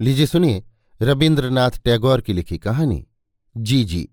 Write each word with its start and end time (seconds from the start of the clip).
लीजिए 0.00 0.26
सुनिए 0.26 0.62
रविन्द्रनाथ 1.00 1.70
टैगोर 1.84 2.20
की 2.20 2.32
लिखी 2.32 2.56
कहानी, 2.58 3.06
जी 3.56 3.84
जी, 3.84 4.08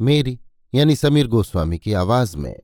मेरी 0.00 0.38
यानी 0.72 0.96
समीर 0.96 1.26
गोस्वामी 1.26 1.78
की 1.78 1.92
आवाज़ 1.92 2.36
में। 2.36 2.54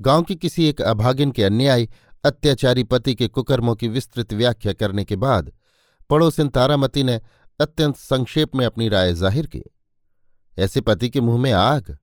गाँव 0.00 0.22
की 0.22 0.36
किसी 0.36 0.66
एक 0.66 0.82
अभागिन 0.82 1.30
के 1.30 1.44
अन्यायी, 1.44 1.88
अत्याचारी 2.24 2.84
पति 2.84 3.14
के 3.14 3.28
कुकर्मों 3.28 3.74
की 3.74 3.88
विस्तृत 3.88 4.32
व्याख्या 4.32 4.72
करने 4.72 5.04
के 5.04 5.16
बाद 5.16 5.50
पड़ोसिन 6.10 6.48
तारामती 6.48 7.02
ने 7.02 7.20
अत्यंत 7.60 7.96
संक्षेप 7.96 8.54
में 8.54 8.64
अपनी 8.66 8.88
राय 8.88 9.12
ज़ाहिर 9.14 9.46
की। 9.46 9.62
ऐसे 10.58 10.80
पति 10.80 11.08
के 11.10 11.20
मुँह 11.20 11.40
में 11.42 11.52
आग। 11.52 11.96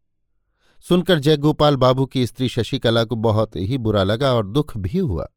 सुनकर 0.86 1.20
जयगोपाल 1.20 1.76
बाबू 1.76 2.06
की 2.06 2.26
स्त्री 2.28 2.50
शशिकला 2.50 3.04
को 3.04 3.16
बहुत 3.16 3.56
ही 3.56 3.78
बुरा 3.78 4.04
लगा 4.04 4.34
और 4.34 4.48
दुख 4.48 4.78
भी 4.78 4.98
हुआ। 4.98 5.28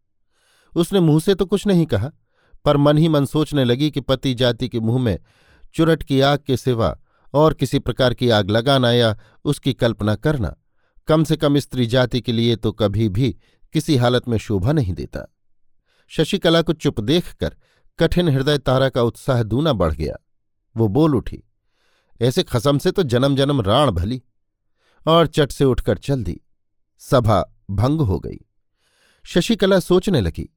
उसने 0.72 1.00
मुँह 1.00 1.20
से 1.20 1.34
तो 1.34 1.46
कुछ 1.46 1.66
नहीं 1.66 1.86
कहा। 1.86 2.10
पर 2.64 2.76
मन 2.76 2.98
ही 2.98 3.08
मन 3.08 3.24
सोचने 3.24 3.64
लगी 3.64 3.90
कि 3.90 4.00
पति 4.00 4.34
जाति 4.34 4.68
के 4.68 4.80
मुँह 4.80 5.02
में 5.02 5.18
चुरट 5.74 6.02
की 6.02 6.20
आग 6.20 6.38
के 6.38 6.56
सिवा 6.56 6.96
और 7.34 7.54
किसी 7.54 7.78
प्रकार 7.78 8.14
की 8.14 8.28
आग 8.30 8.50
लगाना 8.50 8.90
या 8.92 9.16
उसकी 9.44 9.72
कल्पना 9.74 10.14
करना, 10.14 10.54
कम 11.08 11.24
से 11.24 11.36
कम 11.36 11.58
स्त्री 11.58 11.86
जाति 11.86 12.20
के 12.20 12.32
लिए 12.32 12.56
तो 12.56 12.72
कभी 12.72 13.08
भी 13.08 13.36
किसी 13.72 13.96
हालत 13.96 14.28
में 14.28 14.38
शोभा 14.38 14.72
नहीं 14.72 14.94
देता। 14.94 15.26
शशिकला 16.10 16.62
को 16.62 16.72
चुप 16.72 17.00
देखकर 17.00 17.56
कठिन 17.98 18.28
हृदय 18.28 18.58
तारा 18.58 18.88
का 18.88 19.02
उत्साह 19.02 19.42
दूना 19.42 19.72
बढ़ 19.72 19.92
गया। 19.92 20.16
वो 20.76 20.88
बोल 20.88 21.14
उठी, 21.14 21.42
ऐसे 22.20 22.42
खसम 22.42 22.78
से 22.78 22.90
तो 22.90 23.02
जन्म 23.02 23.36
जन्म 23.36 23.60
राण 23.60 23.90
भली। 23.90 24.22
और 25.06 25.26
चट 25.26 25.52
से 25.52 25.64
उठकर 25.64 25.98
चल 25.98 26.22
दी। 26.22 26.40
सभा 27.00 27.42
भंग 27.70 28.00
हो 28.00 28.18
गई। 28.20 28.38
शशिकला 29.24 29.78
सोचने 29.80 30.20
लगी 30.20 30.48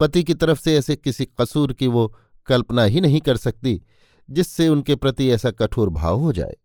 पति 0.00 0.24
की 0.24 0.34
तरफ़ 0.34 0.60
से 0.60 0.76
ऐसे 0.76 0.96
किसी 0.96 1.24
कसूर 1.24 1.72
की 1.72 1.86
वो 1.86 2.16
कल्पना 2.46 2.84
ही 2.84 3.00
नहीं 3.00 3.20
कर 3.20 3.36
सकती, 3.36 3.82
जिससे 4.30 4.68
उनके 4.68 4.94
प्रति 4.94 5.30
ऐसा 5.30 5.50
कठोर 5.50 5.90
भाव 5.90 6.20
हो 6.20 6.32
जाए। 6.32 6.56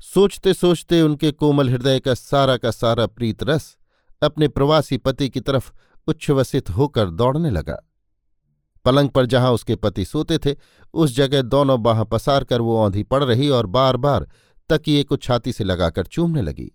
सोचते 0.00 0.54
सोचते 0.54 1.02
उनके 1.02 1.32
कोमल 1.32 1.70
हृदय 1.70 2.00
का 2.00 2.14
सारा 2.14 2.56
का 2.56 2.70
सारा 2.70 3.06
प्रीत 3.06 3.42
रस 3.42 3.76
अपने 4.22 4.48
प्रवासी 4.48 4.96
पति 4.96 5.28
की 5.28 5.40
तरफ़ 5.40 5.72
उच्छ्वसित 6.06 6.70
होकर 6.70 7.10
दौड़ने 7.10 7.50
लगा। 7.50 7.86
पलंग 8.84 9.08
पर 9.08 9.26
जहाँ 9.26 9.52
उसके 9.52 9.76
पति 9.76 10.04
सोते 10.04 10.38
थे, 10.38 10.56
उस 10.94 11.16
जगह 11.16 11.42
दोनों 11.42 11.82
बाह 11.82 12.04
पसार 12.04 12.44
कर 12.44 12.60
वो 12.60 12.78
औंधी 12.78 13.02
पड़ 13.02 13.24
रही 13.24 13.48
और 13.48 13.66
बार 13.66 13.96
बार 13.96 14.28
तकिए 14.68 15.02
को 15.04 15.16
छाती 15.16 15.52
से 15.52 15.64
लगाकर 15.64 16.06
चूमने 16.06 16.42
लगी। 16.42 16.72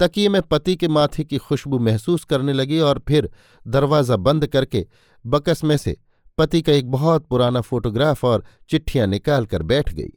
तकिए 0.00 0.28
में 0.28 0.42
पति 0.42 0.76
के 0.76 0.88
माथे 0.88 1.24
की 1.24 1.38
खुशबू 1.38 1.78
महसूस 1.78 2.24
करने 2.24 2.52
लगी 2.52 2.78
और 2.78 3.02
फिर 3.08 3.30
दरवाज़ा 3.66 4.16
बंद 4.16 4.46
करके 4.46 4.86
बकस 5.26 5.64
में 5.64 5.76
से 5.76 5.96
पति 6.38 6.62
का 6.62 6.72
एक 6.72 6.90
बहुत 6.90 7.26
पुराना 7.26 7.60
फोटोग्राफ 7.60 8.24
और 8.24 8.44
चिट्ठियाँ 8.68 9.06
निकाल 9.06 9.46
कर 9.46 9.62
बैठ 9.62 9.94
गई। 9.94 10.12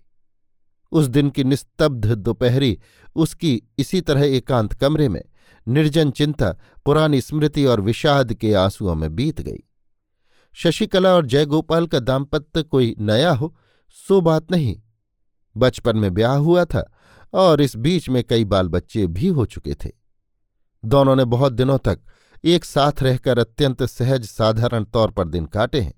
उस 0.92 1.06
दिन 1.06 1.30
की 1.30 1.44
निस्तब्ध 1.44 2.06
दोपहरी, 2.06 2.80
उसकी 3.16 3.62
इसी 3.80 4.02
तरह 4.02 4.26
एकांत 4.26 4.74
कमरे 4.74 5.10
में 5.10 5.22
निर्जन 5.68 6.12
चिंता, 6.12 6.56
पुरानी 6.86 7.22
स्मृति 7.22 7.66
और 7.66 7.82
विषाद 7.82 8.34
के 8.34 8.54
आंसुओं 8.54 8.96
में 8.96 9.16
बीत 9.16 9.42
गई। 9.42 9.64
शशिकला 10.54 11.16
और 11.16 11.26
जयगोपाल 11.26 11.88
का 11.88 12.00
दाम्पत्य 12.00 12.64
कोई 12.64 12.96
नया 13.00 13.32
हो, 13.32 13.56
सो 14.08 14.22
बात 14.22 14.52
नहीं। 14.52 14.82
बचपन 15.58 15.98
में 15.98 16.14
ब्याह 16.14 16.36
हुआ 16.36 16.66
था 16.66 16.93
और 17.34 17.62
इस 17.62 17.76
बीच 17.76 18.10
में 18.10 18.24
कई 18.24 18.46
बाल 18.46 18.68
बच्चे 18.68 19.06
भी 19.08 19.28
हो 19.28 19.46
चुके 19.46 19.74
थे। 19.76 19.90
दोनों 20.84 21.16
ने 21.16 21.26
बहुत 21.26 21.54
दिनों 21.54 21.78
तक 21.78 22.00
एक 22.46 22.66
साथ 22.66 23.04
रहकर 23.04 23.40
अत्यंत 23.40 23.84
सहज 23.84 24.26
साधारण 24.26 24.84
तौर 24.84 25.12
पर 25.12 25.28
दिन 25.28 25.46
काटे 25.46 25.82
हैं। 25.82 25.94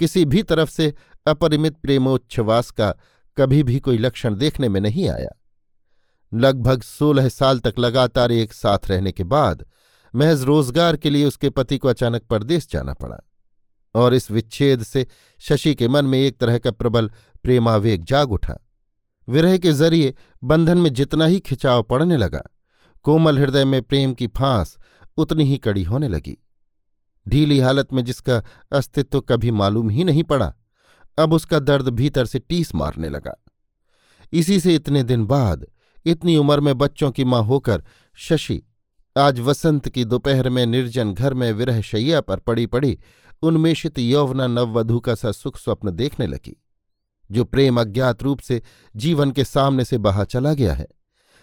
किसी 0.00 0.24
भी 0.24 0.42
तरफ़ 0.42 0.70
से 0.70 0.92
अपरिमित 1.26 1.76
प्रेमोच्छ्वास 1.76 2.70
का 2.70 2.94
कभी 3.36 3.62
भी 3.62 3.78
कोई 3.80 3.98
लक्षण 3.98 4.34
देखने 4.34 4.68
में 4.68 4.80
नहीं 4.80 5.08
आया। 5.08 5.28
लगभग 6.32 6.82
सोलह 6.82 7.28
साल 7.28 7.58
तक 7.58 7.78
लगातार 7.78 8.32
एक 8.32 8.52
साथ 8.52 8.90
रहने 8.90 9.12
के 9.12 9.24
बाद 9.24 9.64
महज 10.14 10.42
रोज़गार 10.42 10.96
के 10.96 11.10
लिए 11.10 11.24
उसके 11.24 11.50
पति 11.50 11.78
को 11.78 11.88
अचानक 11.88 12.22
परदेश 12.22 12.68
जाना 12.70 12.92
पड़ा 12.94 13.18
और 13.94 14.14
इस 14.14 14.30
विच्छेद 14.30 14.82
से 14.82 15.06
शशि 15.40 15.74
के 15.74 15.88
मन 15.88 16.04
में 16.04 16.18
एक 16.18 16.38
तरह 16.38 16.58
का 16.58 16.70
प्रबल 16.70 17.10
प्रेमावेग 17.42 18.04
जाग 18.04 18.32
उठा। 18.32 18.58
विरह 19.28 19.56
के 19.58 19.72
ज़रिए 19.72 20.14
बंधन 20.44 20.78
में 20.78 20.92
जितना 20.92 21.26
ही 21.26 21.40
खिंचाव 21.40 21.82
पड़ने 21.82 22.16
लगा, 22.16 22.42
कोमल 23.04 23.38
हृदय 23.38 23.64
में 23.64 23.80
प्रेम 23.82 24.14
की 24.14 24.26
फांस 24.26 24.76
उतनी 25.16 25.44
ही 25.44 25.56
कड़ी 25.58 25.82
होने 25.82 26.08
लगी। 26.08 26.36
ढीली 27.26 27.58
हालत 27.58 27.92
में 27.92 28.04
जिसका 28.04 28.42
अस्तित्व 28.72 29.20
कभी 29.20 29.50
मालूम 29.50 29.90
ही 29.90 30.04
नहीं 30.04 30.22
पड़ा, 30.22 30.52
अब 31.18 31.32
उसका 31.32 31.58
दर्द 31.58 31.88
भीतर 31.88 32.26
से 32.26 32.38
टीस 32.38 32.74
मारने 32.74 33.08
लगा। 33.08 33.34
इसी 34.32 34.60
से 34.60 34.74
इतने 34.74 35.02
दिन 35.02 35.24
बाद, 35.26 35.66
इतनी 36.06 36.36
उम्र 36.36 36.60
में 36.60 36.76
बच्चों 36.78 37.10
की 37.10 37.24
माँ 37.24 37.42
होकर, 37.42 37.82
शशि, 38.18 38.62
आज 39.16 39.40
वसंत 39.40 39.88
की 39.88 40.04
दोपहर 40.04 40.48
में 40.48 40.64
निर्जन 40.66 41.12
घर 41.14 41.34
में 41.34 41.52
विरह 41.52 41.80
शैया 41.80 42.20
पर 42.20 42.38
पड़ी 42.38 42.66
पड़ी 42.66 42.98
उन्मेषित 43.42 43.98
यौवना 43.98 44.46
नववधु 44.46 45.00
का 45.00 45.14
सा 45.14 45.32
सुख 45.32 45.58
स्वप्न 45.58 45.90
देखने 45.90 46.26
लगी। 46.26 46.56
जो 47.30 47.44
प्रेम 47.44 47.80
अज्ञात 47.80 48.22
रूप 48.22 48.40
से 48.40 48.62
जीवन 48.96 49.30
के 49.30 49.44
सामने 49.44 49.84
से 49.84 49.98
बहा 49.98 50.24
चला 50.24 50.54
गया 50.54 50.74
है। 50.74 50.86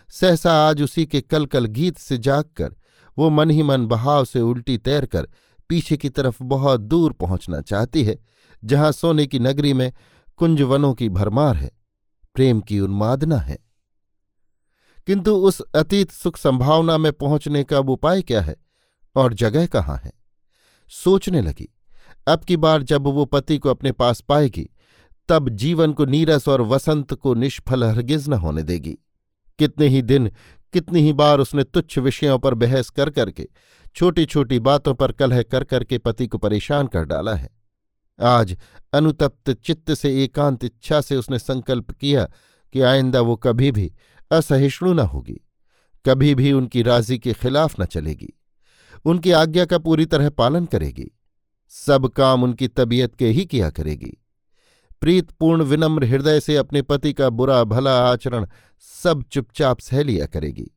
सहसा 0.10 0.70
आज 0.70 0.82
उसी 0.82 1.06
के 1.06 1.22
कल 1.22 1.46
कल 1.46 1.66
गीत 1.66 1.98
से 1.98 2.18
जागकर, 2.18 2.76
वो 3.18 3.30
मन 3.30 3.50
ही 3.50 3.64
मन 3.64 3.86
बहाव 3.86 4.26
से 4.26 4.42
उल्टी 4.42 4.78
तैरकर 4.78 5.28
पीछे 5.70 5.98
की 5.98 6.10
तरफ़ 6.10 6.44
बहुत 6.44 6.82
दूर 6.82 7.14
पहुँचना 7.14 7.62
चाहती 7.62 8.04
है, 8.04 8.20
जहाँ 8.64 8.92
सोने 8.92 9.28
की 9.28 9.40
नगरी 9.40 9.74
में 9.74 9.94
कुंजवनों 10.38 10.94
की 10.94 11.10
भरमार 11.10 11.56
है, 11.56 11.72
प्रेम 12.34 12.62
की 12.62 12.80
उन्मादना 12.80 13.38
है। 13.38 13.58
किंतु 15.08 15.36
उस 15.36 15.62
अतीत 15.62 16.12
सुख 16.12 16.38
संभावना 16.38 16.98
में 16.98 17.14
पहुँचने 17.14 17.64
का 17.64 17.78
अब 17.78 17.90
उपाय 17.90 18.22
क्या 18.22 18.42
है 18.42 18.56
और 19.16 19.34
जगह 19.34 19.66
कहाँ 19.66 20.02
है? 20.04 20.12
सोचने 20.90 21.42
लगी। 21.42 21.76
अब 22.28 22.44
की 22.44 22.58
बार 22.58 22.84
जब 22.84 23.04
वो 23.04 23.26
पति 23.26 23.58
को 23.58 23.70
अपने 23.70 23.92
पास 23.92 24.22
पाएगी 24.22 24.70
तब 25.30 25.50
जीवन 25.50 25.94
को 25.94 26.06
नीरस 26.06 26.48
और 26.48 26.62
वसंत 26.62 27.14
को 27.14 27.34
निष्फल 27.34 27.84
हरगिज 27.84 28.28
न 28.30 28.34
होने 28.34 28.64
देगी। 28.64 28.98
कितने 29.60 29.88
ही 29.88 30.02
दिन, 30.02 30.32
कितनी 30.74 31.02
ही 31.02 31.14
बार 31.14 31.40
उसने 31.40 31.64
तुच्छ 31.64 31.98
विषयों 31.98 32.38
पर 32.40 32.54
बहस 32.54 32.90
कर 32.90 33.10
करके 33.10 33.48
छोटी 33.96 34.26
छोटी 34.26 34.60
बातों 34.60 34.94
पर 34.94 35.12
कलह 35.12 35.42
कर 35.44 35.64
करके 35.64 35.98
पति 35.98 36.28
को 36.28 36.38
परेशान 36.38 36.88
कर 36.88 37.06
डाला 37.06 37.36
है। 37.36 37.50
आज 38.20 38.56
अनुतप्त 38.94 39.52
चित्त 39.52 39.94
से 39.94 40.24
एकांत 40.24 40.64
इच्छा 40.64 41.02
से 41.02 41.16
उसने 41.16 41.40
संकल्प 41.40 41.92
किया 41.92 42.26
कि 42.76 42.82
आइंदा 42.82 43.22
वो 43.22 43.36
कभी 43.36 43.72
भी 43.72 43.92
असहिष्णु 44.32 44.94
न 44.94 45.00
होगी, 45.00 45.40
कभी 46.06 46.34
भी 46.36 46.52
उनकी 46.52 46.82
राज़ी 46.82 47.18
के 47.20 47.34
खिलाफ 47.34 47.80
न 47.80 47.86
चलेगी। 47.86 48.34
उनकी 49.06 49.32
आज्ञा 49.32 49.66
का 49.66 49.78
पूरी 49.78 50.06
तरह 50.06 50.30
पालन 50.30 50.66
करेगी। 50.66 51.12
सब 51.74 52.08
काम 52.08 52.44
उनकी 52.44 52.68
तबीयत 52.68 53.16
के 53.16 53.28
ही 53.28 53.46
किया 53.46 53.70
करेगी। 53.70 54.18
प्रीतपूर्ण 55.02 55.64
विनम्र 55.64 56.06
हृदय 56.06 56.40
से 56.40 56.56
अपने 56.56 56.82
पति 56.82 57.14
का 57.14 57.30
बुरा 57.30 57.64
भला 57.64 58.12
आचरण 58.12 58.48
सब 58.80 59.24
चुपचाप 59.24 59.80
सह 59.80 60.04
लिया 60.04 60.26
करेगी। 60.26 60.72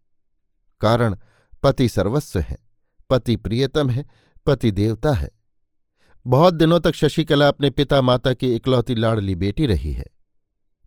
कारण, 0.81 1.17
पति 1.63 1.89
सर्वस्व 1.89 2.39
है, 2.39 2.59
पति 3.11 3.37
प्रियतम 3.37 3.91
है, 3.91 4.07
पति 4.47 4.71
देवता 4.71 5.13
है। 5.13 5.31
बहुत 6.27 6.55
दिनों 6.55 6.81
तक 6.81 6.95
शशिकला 6.95 7.49
अपने 7.49 7.71
पिता 7.71 8.03
माता 8.03 8.33
की 8.35 8.55
इकलौती 8.55 8.95
लाड़ली 8.95 9.35
बेटी 9.35 9.67
रही 9.67 9.93
है। 9.93 10.07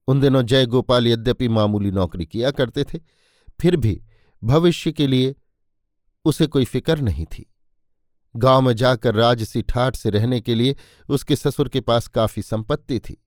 उन 0.07 0.19
दिनों 0.19 0.43
जय 0.43 0.65
गोपाल 0.65 1.07
यद्यपि 1.07 1.47
मामूली 1.47 1.91
नौकरी 1.91 2.25
किया 2.25 2.51
करते 2.51 2.83
थे, 2.83 2.99
फिर 3.61 3.75
भी 3.75 4.03
भविष्य 4.43 4.91
के 4.91 5.07
लिए 5.07 5.35
उसे 6.25 6.47
कोई 6.47 6.65
फ़िक्र 6.65 6.97
नहीं 6.97 7.25
थी। 7.25 7.53
गाँव 8.35 8.61
में 8.61 8.73
जाकर 8.73 9.15
राजसी 9.15 9.61
ठाठ 9.61 9.95
से 9.95 10.09
रहने 10.09 10.41
के 10.41 10.55
लिए 10.55 10.75
उसके 11.09 11.35
ससुर 11.35 11.69
के 11.69 11.81
पास 11.81 12.07
काफ़ी 12.07 12.41
संपत्ति 12.41 12.99
थी। 12.99 13.23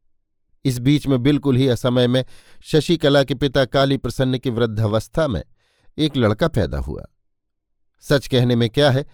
इस 0.64 0.78
बीच 0.78 1.06
में 1.06 1.22
बिल्कुल 1.22 1.56
ही 1.56 1.68
असमय 1.68 2.06
में 2.06 2.24
शशिकला 2.64 3.22
के 3.24 3.34
पिता 3.34 3.64
काली 3.64 3.96
प्रसन्न 3.96 4.38
की 4.38 4.50
वृद्धावस्था 4.50 5.26
में 5.28 5.42
एक 5.98 6.16
लड़का 6.16 6.48
पैदा 6.48 6.78
हुआ। 6.78 7.04
सच 8.04 8.26
कहने 8.26 8.56
में 8.56 8.68
क्या 8.70 8.90
है, 8.90 9.04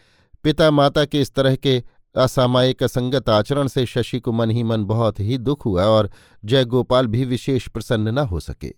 पिता 0.44 0.70
माता 0.70 1.04
के 1.04 1.20
इस 1.20 1.34
तरह 1.34 1.56
के 1.56 1.82
असामायिक 2.14 2.82
असंगत 2.82 3.28
आचरण 3.28 3.66
से 3.66 3.84
शशि 3.86 4.18
को 4.20 4.32
मन 4.32 4.50
ही 4.50 4.62
मन 4.62 4.84
बहुत 4.84 5.20
ही 5.20 5.38
दुख 5.38 5.64
हुआ 5.66 5.84
और 5.84 6.10
जयगोपाल 6.42 7.06
भी 7.06 7.24
विशेष 7.24 7.68
प्रसन्न 7.68 8.18
न 8.18 8.26
हो 8.26 8.40
सके। 8.40 8.72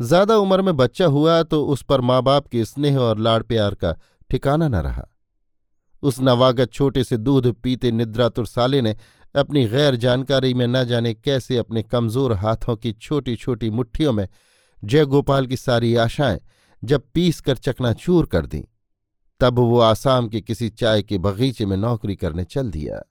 ज़्यादा 0.00 0.36
उम्र 0.36 0.62
में 0.62 0.76
बच्चा 0.76 1.06
हुआ 1.06 1.42
तो 1.42 1.64
उस 1.64 1.82
पर 1.82 2.00
माँ 2.00 2.22
बाप 2.22 2.46
के 2.46 2.64
स्नेह 2.64 2.98
और 2.98 3.18
लाड़ 3.18 3.42
प्यार 3.42 3.74
का 3.74 3.96
ठिकाना 4.30 4.68
न 4.68 4.74
रहा। 4.76 5.08
उस 6.02 6.20
नवागत 6.20 6.72
छोटे 6.72 7.04
से 7.04 7.16
दूध 7.16 7.46
पीते 7.54 7.90
निद्रातुर 7.90 8.46
साले 8.46 8.80
ने 8.82 8.96
अपनी 9.34 9.64
गैर 9.64 9.96
जानकारी 9.96 10.52
में 10.54 10.66
न 10.66 10.84
जाने 10.84 11.12
कैसे 11.14 11.56
अपने 11.56 11.82
कमज़ोर 11.82 12.32
हाथों 12.32 12.76
की 12.76 12.92
छोटी 12.92 13.36
छोटी 13.36 13.70
मुट्ठियों 13.70 14.12
में 14.12 14.26
जयगोपाल 14.82 15.46
की 15.46 15.56
सारी 15.56 15.94
आशाएँ 15.96 16.40
जब 16.82 17.02
पीस 17.14 17.40
कर 17.40 17.56
चकनाचूर 17.56 18.26
कर 18.26 18.46
दी, 18.46 18.64
तब 19.40 19.58
वो 19.58 19.78
आसाम 19.80 20.28
के 20.28 20.40
किसी 20.40 20.68
चाय 20.70 21.02
के 21.02 21.18
बगीचे 21.18 21.66
में 21.66 21.76
नौकरी 21.76 22.16
करने 22.16 22.44
चल 22.44 22.70
दिया। 22.70 23.02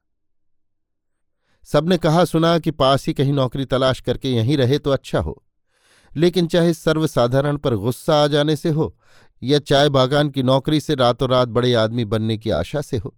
सबने 1.67 1.97
कहा, 1.97 2.25
सुना 2.25 2.57
कि 2.59 2.71
पास 2.71 3.07
ही 3.07 3.13
कहीं 3.13 3.33
नौकरी 3.33 3.65
तलाश 3.65 3.99
करके 4.01 4.29
यहीं 4.29 4.57
रहे 4.57 4.79
तो 4.79 4.91
अच्छा 4.91 5.19
हो, 5.19 5.43
लेकिन 6.11 6.47
चाहे 6.47 6.73
सर्वसाधारण 6.73 7.57
पर 7.57 7.75
गुस्सा 7.75 8.23
आ 8.23 8.27
जाने 8.27 8.55
से 8.55 8.69
हो 8.69 8.95
या 9.41 9.59
चाय 9.59 9.89
बागान 9.89 10.29
की 10.29 10.43
नौकरी 10.43 10.79
से 10.79 10.95
रातों 10.95 11.29
रात 11.29 11.47
बड़े 11.47 11.73
आदमी 11.73 12.05
बनने 12.05 12.37
की 12.37 12.49
आशा 12.51 12.81
से 12.81 12.97
हो, 12.97 13.15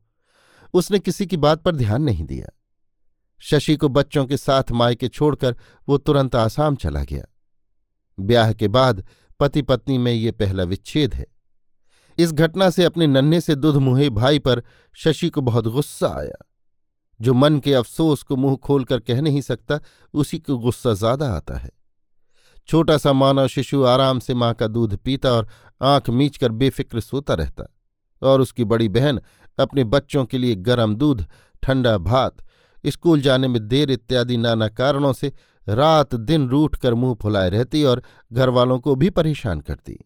उसने 0.73 0.99
किसी 0.99 1.25
की 1.25 1.37
बात 1.37 1.61
पर 1.61 1.75
ध्यान 1.75 2.01
नहीं 2.01 2.25
दिया। 2.25 2.49
शशि 3.41 3.75
को 3.75 3.89
बच्चों 3.89 4.25
के 4.25 4.37
साथ 4.37 4.71
मायके 4.71 5.07
छोड़कर 5.07 5.55
वो 5.87 5.97
तुरंत 5.97 6.35
आसाम 6.35 6.75
चला 6.75 7.03
गया। 7.03 7.23
ब्याह 8.17 8.53
के 8.53 8.67
बाद 8.67 9.03
पति 9.39 9.61
पत्नी 9.61 9.97
में 9.97 10.11
ये 10.11 10.31
पहला 10.31 10.63
विच्छेद 10.63 11.13
है। 11.13 11.25
इस 12.17 12.31
घटना 12.31 12.69
से 12.69 12.83
अपने 12.83 13.07
नन्हे 13.07 13.41
से 13.41 13.55
दुध 13.55 13.75
मुहे 13.75 14.09
भाई 14.09 14.39
पर 14.39 14.63
शशि 14.95 15.29
को 15.29 15.41
बहुत 15.41 15.67
गुस्सा 15.67 16.07
आया। 16.19 16.45
जो 17.19 17.33
मन 17.33 17.59
के 17.59 17.73
अफसोस 17.73 18.23
को 18.23 18.35
मुँह 18.35 18.55
खोलकर 18.55 18.99
कह 18.99 19.21
नहीं 19.21 19.41
सकता, 19.41 19.79
उसी 20.13 20.39
को 20.39 20.57
गुस्सा 20.57 20.93
ज़्यादा 20.93 21.33
आता 21.33 21.57
है। 21.57 21.69
छोटा 22.69 22.97
सा 22.97 23.13
मानव 23.13 23.47
शिशु 23.47 23.83
आराम 23.83 24.19
से 24.19 24.33
माँ 24.33 24.53
का 24.53 24.67
दूध 24.67 24.95
पीता 24.95 25.31
और 25.31 25.47
आँख 25.81 26.09
मीच 26.09 26.37
कर 26.37 26.51
बेफिक्र 26.51 26.99
सोता 26.99 27.33
रहता 27.33 27.65
और 28.21 28.41
उसकी 28.41 28.63
बड़ी 28.63 28.89
बहन 28.89 29.21
अपने 29.57 29.83
बच्चों 29.83 30.25
के 30.25 30.37
लिए 30.37 30.55
गर्म 30.55 30.95
दूध, 30.95 31.25
ठंडा 31.63 31.97
भात 31.97 32.37
स्कूल 32.85 33.21
जाने 33.21 33.47
में 33.47 33.67
देर 33.67 33.91
इत्यादि 33.91 34.37
नाना 34.37 34.67
कारणों 34.67 35.13
से 35.13 35.31
रात 35.67 36.15
दिन 36.15 36.47
रूठ 36.49 36.75
कर 36.75 36.93
मुँह 36.93 37.13
फुलाए 37.13 37.49
रहती 37.49 37.83
और 37.83 38.03
घर 38.33 38.49
वालों 38.49 38.79
को 38.79 38.95
भी 38.95 39.09
परेशान 39.09 39.59
करती। 39.61 39.97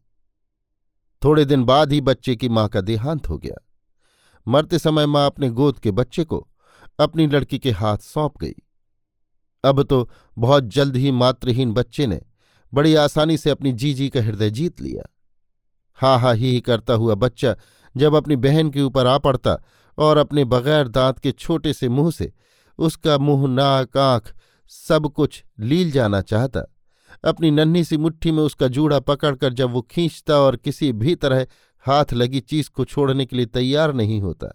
थोड़े 1.22 1.46
दिन 1.46 1.64
बाद 1.64 1.92
ही 1.92 2.02
बच्चे 2.02 2.36
की 2.36 2.50
माँ 2.50 2.68
का 2.68 2.82
देहांत 2.82 3.30
हो 3.30 3.38
गया। 3.38 3.56
मरते 4.48 4.80
समय 4.80 5.06
माँ 5.06 5.26
अपने 5.26 5.50
गोद 5.50 5.80
के 5.80 5.92
बच्चे 5.92 6.24
को 6.24 6.48
अपनी 7.00 7.28
लड़की 7.28 7.60
के 7.60 7.72
हाथ 7.72 7.98
सौंप 7.98 8.38
गई। 8.42 8.56
अब 9.64 9.84
तो 9.84 10.10
बहुत 10.38 10.64
जल्द 10.64 10.96
ही 10.96 11.12
मातृहीन 11.12 11.74
बच्चे 11.74 12.08
ने 12.08 12.22
बड़ी 12.74 12.96
आसानी 12.96 13.38
से 13.38 13.50
अपनी 13.50 13.72
जीजी 13.74 14.10
का 14.10 14.22
हृदय 14.22 14.50
जीत 14.50 14.82
लिया। 14.82 15.04
हा 16.00 16.18
हा 16.18 16.32
ही 16.32 16.52
ही 16.52 16.62
करता 16.62 16.94
हुआ 16.94 17.16
बच्चा 17.16 17.56
जब 17.96 18.16
अपनी 18.16 18.36
बहन 18.36 18.70
के 18.70 18.82
ऊपर 18.82 19.08
आ 19.08 19.18
पड़ता 19.18 19.58
और 19.98 20.18
अपने 20.18 20.44
बगैर 20.46 20.88
दांत 20.88 21.20
के 21.20 21.32
छोटे 21.32 21.74
से 21.74 21.90
मुँह 21.90 22.12
से 22.12 22.32
उसका 22.80 23.18
मुँह, 23.18 23.48
नाक, 23.48 23.98
आँख 23.98 24.34
सब 24.72 25.08
कुछ 25.08 25.44
लील 25.60 25.92
जाना 25.92 26.22
चाहता। 26.22 26.62
अपनी 27.26 27.52
नन्ही 27.52 27.84
सी 27.84 27.98
मुट्ठी 27.98 28.32
में 28.32 28.44
उसका 28.44 28.68
जूड़ा 28.68 29.00
पकड़कर 29.00 29.54
जब 29.54 29.72
वो 29.72 29.82
खींचता 29.82 30.40
और 30.40 30.56
किसी 30.56 30.92
भी 30.94 31.16
तरह 31.16 31.46
हाथ 31.86 32.14
लगी 32.14 32.40
चीज़ 32.40 32.70
को 32.70 32.86
छोड़ने 32.86 33.26
के 33.26 33.36
लिए 33.36 33.46
तैयार 33.46 33.94
नहीं 33.94 34.22
होता। 34.22 34.54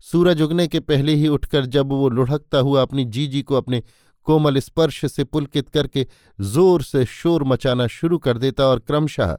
सूरज 0.00 0.42
उगने 0.42 0.66
के 0.68 0.80
पहले 0.80 1.14
ही 1.14 1.28
उठकर 1.28 1.66
जब 1.66 1.88
वो 1.88 2.08
लुढ़कता 2.08 2.58
हुआ 2.58 2.82
अपनी 2.82 3.04
जीजी 3.04 3.42
को 3.42 3.54
अपने 3.54 3.82
कोमल 4.26 4.58
स्पर्श 4.58 5.04
से 5.12 5.24
पुलकित 5.24 5.68
करके 5.68 6.06
ज़ोर 6.40 6.82
से 6.82 7.04
शोर 7.04 7.44
मचाना 7.44 7.86
शुरू 7.86 8.18
कर 8.18 8.38
देता 8.38 8.66
और 8.66 8.78
क्रमशः 8.78 9.36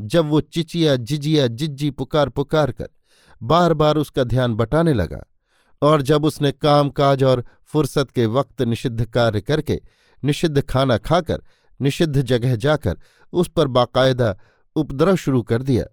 जब 0.00 0.28
वो 0.28 0.40
चिचिया, 0.40 0.96
जिजिया, 0.96 1.46
जिज्जी 1.46 1.90
पुकार 1.90 2.28
पुकार 2.28 2.72
कर 2.72 2.88
बार 3.42 3.74
बार 3.74 3.96
उसका 3.96 4.24
ध्यान 4.24 4.54
बटाने 4.54 4.92
लगा। 4.92 5.22
और 5.84 6.02
जब 6.02 6.24
उसने 6.24 6.52
कामकाज 6.52 7.22
और 7.24 7.44
फुर्सत 7.64 8.10
के 8.10 8.26
वक्त 8.28 8.62
निषिद्ध 8.62 9.04
कार्य 9.04 9.40
करके 9.40 9.80
निषिद्ध 10.22 10.60
खाना 10.62 10.96
खाकर 10.98 11.42
निषिद्ध 11.80 12.20
जगह 12.22 12.54
जाकर 12.56 12.98
उस 13.32 13.48
पर 13.48 13.66
बाकायदा 13.68 14.36
उपद्रव 14.76 15.16
शुरू 15.16 15.42
कर 15.42 15.62
दिया, 15.62 15.84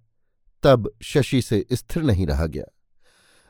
तब 0.63 0.91
शशि 1.01 1.41
से 1.41 1.65
स्थिर 1.73 2.03
नहीं 2.03 2.27
रहा 2.27 2.45
गया। 2.45 2.65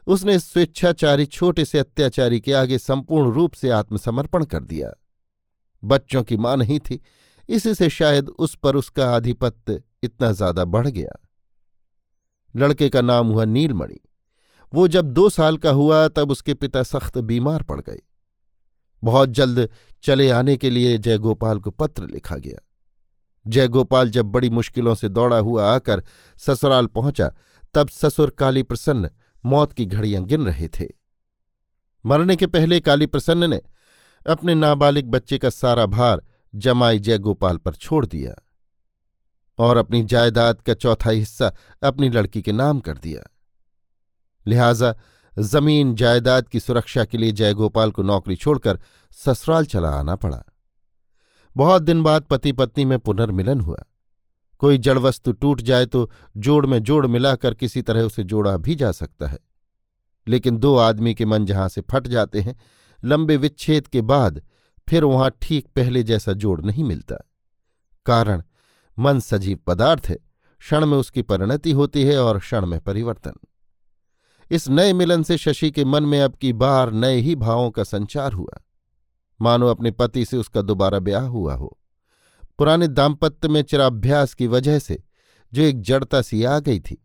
उसने 0.07 0.37
स्वेच्छाचारी 0.39 1.25
छोटे 1.25 1.65
से 1.65 1.79
अत्याचारी 1.79 2.39
के 2.39 2.53
आगे 2.53 2.77
संपूर्ण 2.77 3.31
रूप 3.31 3.53
से 3.53 3.69
आत्मसमर्पण 3.69 4.45
कर 4.45 4.63
दिया। 4.63 4.91
बच्चों 5.83 6.23
की 6.23 6.37
माँ 6.37 6.55
नहीं 6.57 6.79
थी, 6.79 6.99
इसी 7.49 7.73
से 7.75 7.89
शायद 7.89 8.29
उस 8.29 8.55
पर 8.55 8.75
उसका 8.75 9.09
आधिपत्य 9.15 9.81
इतना 10.03 10.31
ज़्यादा 10.31 10.65
बढ़ 10.65 10.87
गया। 10.87 11.17
लड़के 12.55 12.89
का 12.89 13.01
नाम 13.01 13.27
हुआ 13.27 13.45
नीलमणि। 13.45 13.99
वो 14.73 14.87
जब 14.87 15.05
दो 15.05 15.29
साल 15.29 15.57
का 15.57 15.71
हुआ, 15.71 16.07
तब 16.07 16.31
उसके 16.31 16.53
पिता 16.53 16.83
सख्त 16.83 17.17
बीमार 17.17 17.63
पड़ 17.63 17.81
गए। 17.81 17.99
बहुत 19.03 19.29
जल्द 19.29 19.69
चले 20.03 20.29
आने 20.29 20.57
के 20.57 20.69
लिए 20.69 20.97
जयगोपाल 20.97 21.59
को 21.59 21.71
पत्र 21.71 22.07
लिखा 22.07 22.35
गया। 22.35 22.67
जयगोपाल 23.47 24.09
जब 24.09 24.25
बड़ी 24.25 24.49
मुश्किलों 24.49 24.95
से 24.95 25.09
दौड़ा 25.09 25.37
हुआ 25.37 25.75
आकर 25.75 26.03
ससुराल 26.37 26.85
पहुँचा, 26.85 27.33
तब 27.73 27.89
ससुर 27.89 28.29
काली 28.29 28.63
प्रसन्न 28.63 29.09
मौत 29.45 29.73
की 29.73 29.85
घड़ियाँ 29.85 30.23
गिन 30.23 30.45
रहे 30.45 30.67
थे। 30.67 30.87
मरने 32.05 32.35
के 32.35 32.47
पहले 32.47 32.79
काली 32.79 33.05
प्रसन्न 33.05 33.49
ने 33.49 33.61
अपने 34.27 34.55
नाबालिग 34.55 35.05
बच्चे 35.05 35.37
का 35.37 35.49
सारा 35.49 35.85
भार 35.85 36.23
जमाई 36.55 36.99
जयगोपाल 36.99 37.57
पर 37.57 37.73
छोड़ 37.73 38.05
दिया 38.05 38.33
और 39.59 39.77
अपनी 39.77 40.03
जायदाद 40.03 40.61
का 40.61 40.73
चौथा 40.73 41.09
हिस्सा 41.09 41.53
अपनी 41.83 42.09
लड़की 42.09 42.41
के 42.41 42.51
नाम 42.51 42.79
कर 42.79 42.97
दिया। 42.97 43.30
लिहाजा 44.47 44.95
ज़मीन 45.39 45.95
जायदाद 45.95 46.47
की 46.47 46.59
सुरक्षा 46.59 47.05
के 47.05 47.17
लिए 47.17 47.31
जयगोपाल 47.31 47.91
को 47.91 48.03
नौकरी 48.03 48.35
छोड़कर 48.35 48.79
ससुराल 49.11 49.65
चला 49.65 49.89
आना 49.89 50.15
पड़ा। 50.15 50.43
बहुत 51.57 51.81
दिन 51.81 52.03
बाद 52.03 52.21
पति 52.21 52.51
पत्नी 52.51 52.85
में 52.85 52.99
पुनर्मिलन 52.99 53.61
हुआ। 53.61 53.83
कोई 54.59 54.77
जड़ 54.77 54.99
वस्तु 54.99 55.31
टूट 55.31 55.61
जाए 55.61 55.85
तो 55.85 56.11
जोड़ 56.37 56.65
में 56.65 56.79
जोड़ 56.79 57.07
मिलाकर 57.07 57.53
किसी 57.53 57.81
तरह 57.81 58.01
उसे 58.01 58.23
जोड़ा 58.23 58.57
भी 58.57 58.75
जा 58.75 58.91
सकता 58.91 59.27
है। 59.27 59.39
लेकिन 60.27 60.57
दो 60.57 60.75
आदमी 60.77 61.13
के 61.13 61.25
मन 61.25 61.45
जहाँ 61.45 61.69
से 61.69 61.81
फट 61.81 62.07
जाते 62.07 62.41
हैं, 62.41 62.55
लंबे 63.03 63.37
विच्छेद 63.37 63.87
के 63.87 64.01
बाद 64.01 64.41
फिर 64.89 65.03
वहाँ 65.03 65.31
ठीक 65.41 65.67
पहले 65.75 66.03
जैसा 66.03 66.33
जोड़ 66.33 66.61
नहीं 66.61 66.83
मिलता। 66.83 67.15
कारण, 68.05 68.43
मन 68.99 69.19
सजीव 69.19 69.59
पदार्थ 69.67 70.05
है, 70.09 70.15
क्षण 70.59 70.85
में 70.85 70.97
उसकी 70.97 71.21
परिणति 71.21 71.71
होती 71.71 72.03
है 72.03 72.19
और 72.19 72.39
क्षण 72.39 72.65
में 72.65 72.79
परिवर्तन। 72.79 73.33
इस 74.51 74.67
नए 74.69 74.93
मिलन 74.93 75.23
से 75.23 75.37
शशि 75.37 75.69
के 75.71 75.83
मन 75.85 76.03
में 76.03 76.19
अब 76.21 76.35
की 76.35 76.51
बार 76.53 76.91
नए 76.91 77.17
ही 77.17 77.35
भावों 77.35 77.69
का 77.71 77.83
संचार 77.83 78.33
हुआ। 78.33 78.61
मानो 79.39 79.67
अपने 79.67 79.91
पति 79.91 80.25
से 80.25 80.37
उसका 80.37 80.61
दोबारा 80.61 80.99
ब्याह 80.99 81.25
हुआ 81.25 81.53
हो। 81.55 81.77
पुराने 82.57 82.87
दाम्पत्य 82.87 83.47
में 83.47 83.61
चिराभ्यास 83.61 84.33
की 84.33 84.47
वजह 84.47 84.79
से 84.79 85.01
जो 85.53 85.61
एक 85.61 85.81
जड़ता 85.81 86.21
सी 86.21 86.43
आ 86.43 86.59
गई 86.59 86.79
थी, 86.79 86.97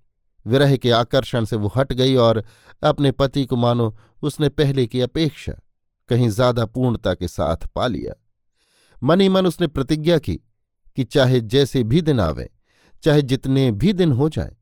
विरह 0.46 0.76
के 0.76 0.90
आकर्षण 0.90 1.44
से 1.44 1.56
वो 1.56 1.72
हट 1.76 1.92
गई 1.92 2.14
और 2.16 2.42
अपने 2.82 3.12
पति 3.12 3.44
को 3.44 3.56
मानो 3.56 3.96
उसने 4.22 4.48
पहले 4.48 4.86
की 4.86 5.00
अपेक्षा 5.00 5.52
कहीं 6.08 6.28
ज़्यादा 6.28 6.66
पूर्णता 6.66 7.14
के 7.14 7.28
साथ 7.28 7.66
पा 7.74 7.86
लिया। 7.86 8.14
मन 9.02 9.20
ही 9.20 9.28
मन 9.28 9.46
उसने 9.46 9.66
प्रतिज्ञा 9.66 10.18
की 10.18 10.40
कि 10.96 11.04
चाहे 11.04 11.40
जैसे 11.40 11.82
भी 11.84 12.02
दिन 12.02 12.20
आवे, 12.20 12.50
चाहे 13.02 13.22
जितने 13.22 13.70
भी 13.72 13.92
दिन 13.92 14.12
हो 14.12 14.28
जाए 14.28 14.56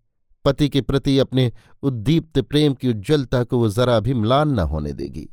पति 0.44 0.68
के 0.68 0.80
प्रति 0.80 1.18
अपने 1.18 1.52
उद्दीप्त 1.82 2.40
प्रेम 2.40 2.74
की 2.74 2.88
उज्ज्वलता 2.88 3.44
को 3.44 3.58
वो 3.58 3.68
जरा 3.68 4.00
भी 4.00 4.14
म्लान 4.14 4.48
न 4.48 4.58
होने 4.58 4.92
देगी। 4.92 5.28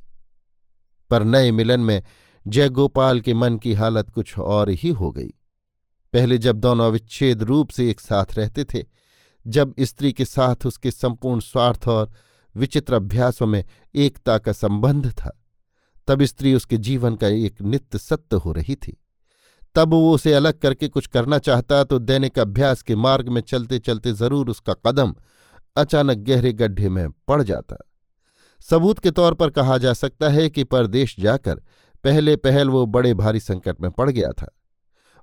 पर 1.10 1.24
नए 1.24 1.52
मिलन 1.52 1.80
में 1.80 2.04
जयगोपाल 2.48 3.22
के 3.22 3.34
मन 3.34 3.58
की 3.58 3.74
हालत 3.74 4.10
कुछ 4.10 4.38
और 4.38 4.70
ही 4.70 4.90
हो 4.90 5.12
गई। 5.12 5.34
पहले 6.14 6.38
जब 6.38 6.56
दोनों 6.56 6.86
अविच्छेद 6.86 7.44
रूप 7.44 7.70
से 7.70 7.90
एक 7.90 8.00
साथ 8.00 8.26
रहते 8.34 8.64
थे, 8.64 8.86
जब 9.48 9.76
स्त्री 9.80 10.14
के 10.14 10.26
साथ 10.26 10.56
उसके 10.66 10.92
संपूर्ण 10.92 11.40
स्वार्थ 11.40 11.88
और 11.88 12.12
विचित्र 12.56 12.94
अभ्यासों 12.94 13.48
में 13.48 13.66
एकता 13.96 14.38
का 14.38 14.52
संबंध 14.52 15.12
था, 15.12 15.44
तब 16.08 16.24
स्त्री 16.24 16.54
उसके 16.54 16.78
जीवन 16.78 17.16
का 17.16 17.28
एक 17.28 17.62
नित्य 17.62 17.98
सत्य 17.98 18.38
हो 18.38 18.52
रही 18.52 18.76
थी। 18.76 19.01
तब 19.76 19.94
वो 19.94 20.14
उसे 20.14 20.34
अलग 20.34 20.60
करके 20.60 20.88
कुछ 20.88 21.08
करना 21.08 21.38
चाहता 21.40 21.84
तो 21.84 22.00
दैनिक 22.00 22.40
अभ्यास 22.40 22.82
के 22.82 22.96
मार्ग 22.96 23.30
में 23.30 23.42
चलते 23.42 23.80
चलते 23.80 24.14
ज़रूर 24.14 24.50
उसका 24.50 24.74
कदम 24.88 25.16
अचानक 25.78 26.18
गहरे 26.18 26.54
गड्ढे 26.54 26.90
में 26.90 27.10
पड़ 27.28 27.42
जाता। 27.44 27.78
सबूत 28.62 29.00
के 29.00 29.12
तौर 29.12 29.34
पर 29.34 29.50
कहा 29.50 29.78
जा 29.78 29.94
सकता 29.94 30.30
है 30.30 30.50
कि 30.50 30.64
परदेश 30.64 31.16
जाकर 31.20 31.62
पहले 32.04 32.36
पहल 32.36 32.70
वो 32.70 32.86
बड़े 32.86 33.14
भारी 33.14 33.40
संकट 33.40 33.82
में 33.82 33.92
पड़ 33.92 34.10
गया 34.10 34.32
था। 34.32 34.48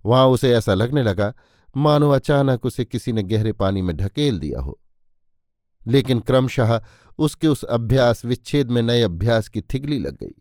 वहाँ 0.05 0.27
उसे 0.29 0.53
ऐसा 0.55 0.75
लगने 0.75 1.03
लगा, 1.03 1.33
मानो 1.77 2.11
अचानक 2.11 2.65
उसे 2.67 2.85
किसी 2.85 3.13
ने 3.13 3.23
गहरे 3.23 3.53
पानी 3.53 3.83
में 3.83 3.97
ढकेल 3.97 4.39
दिया 4.39 4.61
हो। 4.61 4.79
लेकिन 5.87 6.21
क्रमशः 6.21 6.81
उसके 7.19 7.49
उस 7.49 7.65
अभ्यास 7.65 8.25
विच्छेद 8.25 8.71
में 8.71 8.83
नए 8.83 9.03
अभ्यास 9.03 9.49
की 9.49 9.61
थिगली 9.61 9.99
लग 9.99 10.17
गई। 10.17 10.35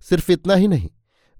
सिर्फ़ 0.00 0.32
इतना 0.32 0.54
ही 0.54 0.68
नहीं 0.68 0.88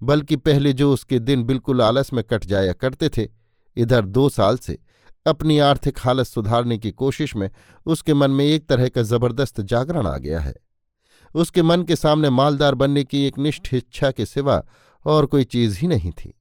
बल्कि 0.03 0.37
पहले 0.37 0.73
जो 0.73 0.93
उसके 0.93 1.19
दिन 1.19 1.43
बिल्कुल 1.45 1.83
आलस 1.83 2.13
में 2.13 2.23
कट 2.25 2.45
जाया 2.45 2.73
करते 2.73 3.09
थे, 3.09 3.29
इधर 3.77 4.07
दो 4.07 4.29
साल 4.29 4.59
से 4.59 4.79
अपनी 5.27 5.59
आर्थिक 5.59 5.99
हालत 5.99 6.27
सुधारने 6.27 6.79
की 6.79 6.91
कोशिश 6.91 7.37
में 7.37 7.51
उसके 7.87 8.15
मन 8.15 8.31
में 8.31 8.45
एक 8.45 8.67
तरह 8.69 8.89
का 8.89 9.03
ज़बरदस्त 9.03 9.61
जागरण 9.61 10.07
आ 10.07 10.17
गया 10.17 10.41
है। 10.41 10.55
उसके 11.35 11.63
मन 11.63 11.83
के 11.83 11.97
सामने 11.97 12.31
मालदार 12.31 12.75
बनने 12.75 13.05
की 13.05 13.25
एक 13.27 13.39
निष्ठ 13.39 13.75
इच्छा 13.75 14.11
के 14.11 14.27
सिवा 14.27 14.63
और 15.05 15.27
कोई 15.27 15.45
चीज़ 15.45 15.79
ही 15.79 15.89
नहीं 15.89 16.11
थी। 16.11 16.35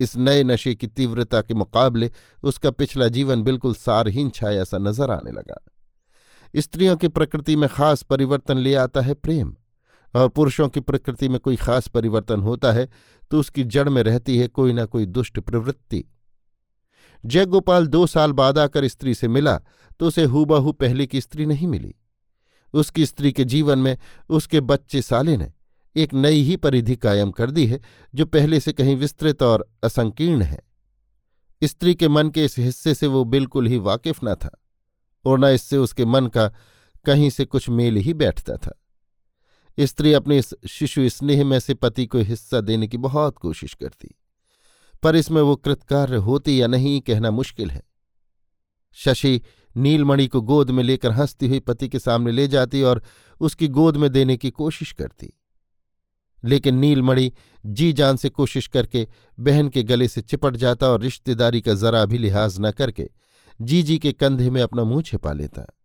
इस 0.00 0.16
नए 0.16 0.42
नशे 0.44 0.74
की 0.74 0.86
तीव्रता 0.86 1.40
के 1.40 1.54
मुकाबले 1.54 2.10
उसका 2.42 2.70
पिछला 2.70 3.08
जीवन 3.08 3.42
बिल्कुल 3.42 3.74
सारहीन 3.74 4.30
छाया 4.30 4.64
सा 4.64 4.78
नज़र 4.78 5.10
आने 5.10 5.30
लगा। 5.30 5.64
स्त्रियों 6.54 6.96
की 6.96 7.08
प्रकृति 7.08 7.56
में 7.56 7.68
खास 7.68 8.02
परिवर्तन 8.02 8.58
ले 8.58 8.74
आता 8.74 9.00
है 9.00 9.14
प्रेम। 9.14 9.56
और 10.16 10.28
पुरुषों 10.28 10.68
की 10.68 10.80
प्रकृति 10.80 11.28
में 11.28 11.38
कोई 11.40 11.56
खास 11.56 11.88
परिवर्तन 11.88 12.40
होता 12.40 12.72
है 12.72 12.88
तो 13.30 13.40
उसकी 13.40 13.64
जड़ 13.64 13.88
में 13.88 14.02
रहती 14.02 14.38
है 14.38 14.46
कोई 14.48 14.72
ना 14.72 14.84
कोई 14.84 15.06
दुष्ट 15.06 15.40
प्रवृत्ति। 15.40 16.04
जयगोपाल 17.24 17.86
दो 17.86 18.06
साल 18.06 18.32
बाद 18.32 18.58
आकर 18.58 18.86
स्त्री 18.88 19.14
से 19.14 19.28
मिला 19.28 19.58
तो 20.00 20.06
उसे 20.06 20.24
हूबहू 20.24 20.72
पहले 20.72 21.06
की 21.06 21.20
स्त्री 21.20 21.46
नहीं 21.46 21.66
मिली। 21.66 21.94
उसकी 22.74 23.06
स्त्री 23.06 23.32
के 23.32 23.44
जीवन 23.44 23.78
में 23.78 23.96
उसके 24.28 24.60
बच्चे 24.62 25.02
साले 25.02 25.36
ने 25.36 25.52
एक 25.96 26.14
नई 26.14 26.40
ही 26.42 26.56
परिधि 26.56 26.96
कायम 26.96 27.30
कर 27.30 27.50
दी 27.50 27.66
है, 27.66 27.80
जो 28.14 28.24
पहले 28.26 28.60
से 28.60 28.72
कहीं 28.72 28.96
विस्तृत 28.96 29.42
और 29.42 29.66
असंकीर्ण 29.84 30.42
है। 30.42 30.60
स्त्री 31.62 31.94
के 31.94 32.08
मन 32.08 32.30
के 32.30 32.44
इस 32.44 32.58
हिस्से 32.58 32.94
से 32.94 33.06
वो 33.06 33.24
बिल्कुल 33.24 33.66
ही 33.66 33.78
वाकिफ 33.78 34.18
न 34.24 34.34
था, 34.34 34.50
और 35.24 35.38
न 35.38 35.44
इससे 35.44 35.76
उसके 35.76 36.04
मन 36.04 36.26
का 36.26 36.48
कहीं 37.04 37.30
से 37.30 37.44
कुछ 37.44 37.68
मेल 37.68 37.96
ही 37.96 38.14
बैठता 38.14 38.56
था। 38.56 38.78
स्त्री 39.80 40.12
अपने 40.12 40.38
इस 40.38 40.54
शिशु 40.68 41.08
स्नेह 41.08 41.44
में 41.44 41.60
से 41.60 41.74
पति 41.74 42.06
को 42.06 42.18
हिस्सा 42.18 42.60
देने 42.60 42.88
की 42.88 42.96
बहुत 42.96 43.38
कोशिश 43.38 43.74
करती। 43.74 44.14
पर 45.02 45.16
इसमें 45.16 45.42
वो 45.42 45.56
कृतकार्य 45.56 46.16
होती 46.16 46.62
या 46.62 46.66
नहीं, 46.66 47.00
कहना 47.00 47.30
मुश्किल 47.30 47.70
है। 47.70 47.82
शशि 48.92 49.42
नीलमणि 49.76 50.26
को 50.26 50.40
गोद 50.40 50.70
में 50.70 50.84
लेकर 50.84 51.10
हंसती 51.10 51.48
हुई 51.48 51.60
पति 51.60 51.88
के 51.88 51.98
सामने 51.98 52.32
ले 52.32 52.48
जाती 52.48 52.82
और 52.82 53.02
उसकी 53.40 53.68
गोद 53.68 53.96
में 53.96 54.10
देने 54.10 54.36
की 54.36 54.50
कोशिश 54.50 54.92
करती। 54.92 55.40
लेकिन 56.44 56.74
नीलमणि 56.74 57.32
जी 57.66 57.92
जान 57.92 58.16
से 58.16 58.28
कोशिश 58.28 58.66
करके 58.66 59.08
बहन 59.40 59.68
के 59.68 59.82
गले 59.82 60.08
से 60.08 60.20
चिपट 60.20 60.56
जाता 60.56 60.88
और 60.88 61.00
रिश्तेदारी 61.00 61.60
का 61.60 61.74
जरा 61.74 62.04
भी 62.04 62.18
लिहाज 62.18 62.56
न 62.60 62.70
करके 62.70 63.10
जी 63.60 63.82
जी 63.82 63.98
के 63.98 64.12
कंधे 64.12 64.50
में 64.50 64.62
अपना 64.62 64.84
मुँह 64.84 65.02
छिपा 65.02 65.32
लेता। 65.32 65.75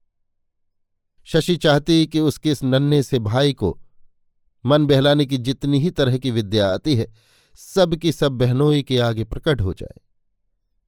शशि 1.28 1.56
चाहती 1.58 2.06
कि 2.08 2.20
उसके 2.20 2.51
इस 2.51 2.63
नन्हे 2.63 3.01
से 3.04 3.20
भाई 3.22 3.54
को 3.54 3.78
मन 4.66 4.86
बहलाने 4.86 5.25
की 5.25 5.38
जितनी 5.40 5.80
ही 5.80 5.90
तरह 5.92 6.18
की 6.18 6.32
विद्या 6.32 6.68
आती 6.68 6.96
है, 6.96 7.08
सब 7.56 7.96
की 7.96 8.12
सब 8.12 8.32
बहनोई 8.32 8.82
के 8.84 8.98
आगे 9.00 9.24
प्रकट 9.24 9.62
हो 9.62 9.74
जाए। 9.74 10.00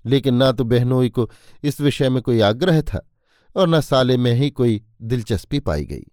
लेकिन 0.06 0.36
ना 0.36 0.52
तो 0.52 0.63
बहनोई 0.63 1.10
को 1.10 1.30
इस 1.63 1.80
विषय 1.82 2.10
में 2.10 2.22
कोई 2.22 2.40
आग्रह 2.42 2.82
था 2.82 3.08
और 3.56 3.68
न 3.70 3.80
साले 3.82 4.18
में 4.18 4.34
ही 4.34 4.50
कोई 4.50 4.82
दिलचस्पी 5.02 5.60
पाई 5.60 5.86
गई। 5.86 6.04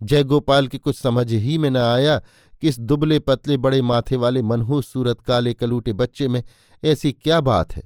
जयगोपाल 0.00 0.68
की 0.68 0.78
कुछ 0.78 0.96
समझ 0.96 1.32
ही 1.32 1.58
में 1.58 1.68
न 1.70 1.76
आया 1.76 2.18
कि 2.62 2.68
इस 2.68 2.78
दुबले 2.80 3.18
पतले 3.18 3.56
बड़े 3.56 3.80
माथे 3.82 4.16
वाले 4.16 4.42
मनहूस 4.42 4.92
सूरत 4.92 5.20
काले 5.20 5.54
कलूटे 5.54 5.92
बच्चे 5.92 6.28
में 6.28 6.42
ऐसी 6.82 7.12
क्या 7.12 7.40
बात 7.40 7.76
है, 7.76 7.82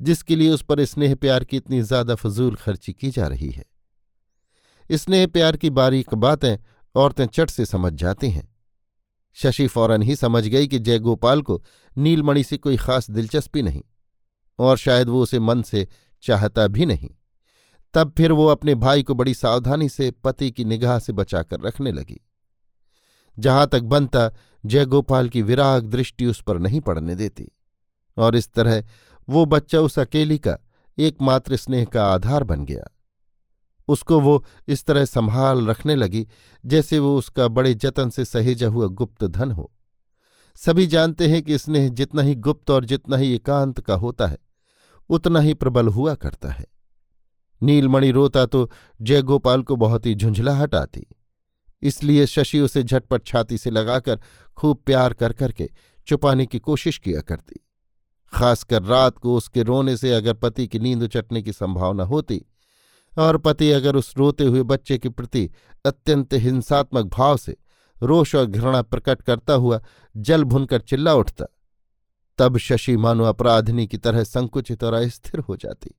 जिसके 0.00 0.36
लिए 0.36 0.50
उस 0.50 0.62
पर 0.62 0.84
स्नेह 0.84 1.14
प्यार 1.14 1.44
की 1.44 1.56
इतनी 1.56 1.82
ज़्यादा 1.82 2.14
फजूल 2.14 2.54
खर्ची 2.54 2.92
की 2.92 3.10
जा 3.10 3.26
रही 3.26 3.50
है। 3.50 3.64
स्नेह 4.90 5.26
प्यार 5.26 5.56
की 5.56 5.70
बारीक 5.70 6.14
बातें 6.14 6.56
औरतें 6.94 7.26
चट 7.26 7.50
से 7.50 7.66
समझ 7.66 7.92
जाती 7.92 8.30
हैं। 8.30 8.48
शशि 9.36 9.66
फ़ौरन 9.66 10.02
ही 10.02 10.16
समझ 10.16 10.46
गई 10.46 10.68
कि 10.68 10.78
जयगोपाल 10.78 11.42
को 11.42 11.62
नीलमणि 11.96 12.44
से 12.44 12.56
कोई 12.56 12.76
खास 12.76 13.10
दिलचस्पी 13.10 13.62
नहीं, 13.62 13.82
और 14.58 14.76
शायद 14.76 15.08
वो 15.08 15.22
उसे 15.22 15.38
मन 15.38 15.62
से 15.62 15.88
चाहता 16.22 16.66
भी 16.66 16.86
नहीं। 16.86 17.10
तब 17.94 18.12
फिर 18.16 18.32
वो 18.32 18.46
अपने 18.46 18.74
भाई 18.74 19.02
को 19.02 19.14
बड़ी 19.14 19.34
सावधानी 19.34 19.88
से 19.88 20.10
पति 20.10 20.50
की 20.50 20.64
निगाह 20.64 20.98
से 20.98 21.12
बचाकर 21.12 21.60
रखने 21.60 21.92
लगी। 21.92 22.20
जहाँ 23.38 23.66
तक 23.66 23.80
बनता, 23.80 24.30
जयगोपाल 24.64 25.28
की 25.28 25.42
विराग 25.42 25.86
दृष्टि 25.86 26.26
उस 26.26 26.42
पर 26.42 26.58
नहीं 26.58 26.80
पड़ने 26.80 27.14
देती, 27.14 27.48
और 28.16 28.36
इस 28.36 28.52
तरह 28.52 28.84
वो 29.28 29.44
बच्चा 29.44 29.80
उस 29.80 29.98
अकेली 29.98 30.38
का, 30.38 30.58
एकमात्र 30.98 31.56
स्नेह 31.56 31.84
का 31.84 32.04
आधार 32.06 32.44
बन 32.44 32.64
गया। 32.64 32.84
उसको 33.88 34.20
वो 34.20 34.44
इस 34.68 34.84
तरह 34.84 35.04
संभाल 35.04 35.66
रखने 35.66 35.94
लगी, 35.94 36.26
जैसे 36.64 36.98
वो 36.98 37.16
उसका 37.18 37.48
बड़े 37.48 37.74
जतन 37.74 38.10
से 38.10 38.24
सहेजा 38.24 38.68
हुआ 38.68 38.86
गुप्त 38.86 39.24
धन 39.24 39.50
हो। 39.50 39.70
सभी 40.56 40.86
जानते 40.86 41.28
हैं 41.28 41.42
कि 41.42 41.58
स्नेह 41.58 41.88
जितना 41.88 42.22
ही 42.22 42.34
गुप्त 42.34 42.70
और 42.70 42.84
जितना 42.84 43.16
ही 43.16 43.34
एकांत 43.34 43.80
का 43.80 43.94
होता 43.94 44.26
है, 44.26 44.38
उतना 45.10 45.40
ही 45.40 45.54
प्रबल 45.54 45.88
हुआ 45.88 46.14
करता 46.14 46.50
है। 46.50 46.66
नीलमणि 47.60 48.10
रोता 48.10 48.44
तो 48.46 48.70
जयगोपाल 49.00 49.62
को 49.62 49.76
बहुत 49.76 50.06
ही 50.06 50.14
झुंझलाहट 50.14 50.74
आती। 50.74 51.06
इसलिए 51.82 52.26
शशि 52.26 52.60
उसे 52.60 52.82
झटपट 52.82 53.26
छाती 53.26 53.58
से 53.58 53.70
लगाकर 53.70 54.20
खूब 54.56 54.82
प्यार 54.86 55.12
कर 55.12 55.32
करके 55.32 55.68
छुपाने 56.06 56.46
की 56.46 56.58
कोशिश 56.58 56.98
किया 56.98 57.20
करती। 57.20 57.60
खासकर 58.32 58.82
रात 58.82 59.18
को 59.18 59.36
उसके 59.36 59.62
रोने 59.62 59.96
से 59.96 60.12
अगर 60.12 60.34
पति 60.34 60.66
की 60.66 60.78
नींद 60.78 61.06
चटने 61.06 61.42
की 61.42 61.52
संभावना 61.52 62.04
होती 62.04 62.44
और 63.18 63.36
पति 63.38 63.70
अगर 63.70 63.96
उस 63.96 64.14
रोते 64.18 64.44
हुए 64.44 64.62
बच्चे 64.62 64.98
के 64.98 65.08
प्रति 65.08 65.50
अत्यंत 65.86 66.34
हिंसात्मक 66.34 67.06
भाव 67.06 67.36
से 67.36 67.56
रोष 68.02 68.34
और 68.34 68.46
घृणा 68.46 68.82
प्रकट 68.82 69.22
करता 69.22 69.54
हुआ 69.54 69.80
जल 70.16 70.44
भुनकर 70.44 70.80
चिल्ला 70.80 71.14
उठता, 71.14 71.44
तब 72.38 72.56
शशि 72.56 72.96
मानो 72.96 73.24
अपराधिनी 73.24 73.86
की 73.86 73.96
तरह 73.96 74.24
संकुचित 74.24 74.84
और 74.84 74.92
अस्थिर 74.92 75.40
हो 75.40 75.56
जाती 75.56 75.90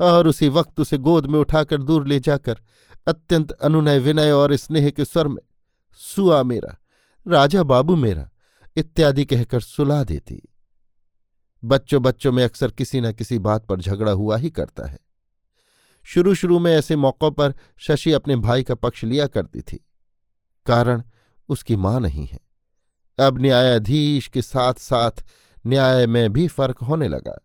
और 0.00 0.26
उसी 0.26 0.48
वक्त 0.48 0.80
उसे 0.80 0.98
गोद 0.98 1.26
में 1.26 1.38
उठाकर 1.38 1.82
दूर 1.82 2.06
ले 2.06 2.20
जाकर 2.20 2.60
अत्यंत 3.06 3.50
अनुनय 3.50 3.98
विनय 3.98 4.30
और 4.30 4.56
स्नेह 4.56 4.90
के 4.90 5.04
स्वर 5.04 5.28
में, 5.28 5.42
सुआ 5.92 6.42
मेरा, 6.42 6.76
राजा 7.26 7.62
बाबू 7.62 7.96
मेरा, 7.96 8.30
इत्यादि 8.76 9.24
कहकर 9.24 9.60
सुला 9.60 10.04
देती। 10.04 10.42
बच्चों 11.64 12.02
बच्चों 12.02 12.32
में 12.32 12.44
अक्सर 12.44 12.70
किसी 12.70 13.00
न 13.00 13.12
किसी 13.12 13.38
बात 13.38 13.66
पर 13.66 13.80
झगड़ा 13.80 14.12
हुआ 14.12 14.36
ही 14.36 14.50
करता 14.50 14.86
है। 14.86 14.98
शुरू 16.04 16.34
शुरू 16.34 16.58
में 16.58 16.72
ऐसे 16.72 16.96
मौक़ों 16.96 17.30
पर 17.30 17.54
शशि 17.78 18.12
अपने 18.12 18.36
भाई 18.36 18.62
का 18.62 18.74
पक्ष 18.74 19.04
लिया 19.04 19.26
करती 19.26 19.60
थी। 19.60 19.86
कारण 20.66 21.02
उसकी 21.48 21.76
माँ 21.76 22.00
नहीं 22.00 22.26
है। 22.26 22.38
अब 23.18 23.38
न्यायाधीश 23.38 24.28
के 24.28 24.42
साथ 24.42 24.74
साथ 24.74 25.24
न्याय 25.66 26.06
में 26.06 26.32
भी 26.32 26.48
फ़र्क 26.48 26.78
होने 26.78 27.08
लगा। 27.08 27.38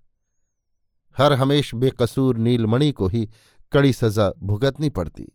हर 1.17 1.33
हमेश 1.33 1.75
बेकसूर 1.75 2.37
नीलमणि 2.37 2.91
को 2.91 3.07
ही 3.07 3.29
कड़ी 3.71 3.93
सजा 3.93 4.31
भुगतनी 4.43 4.89
पड़ती। 4.89 5.27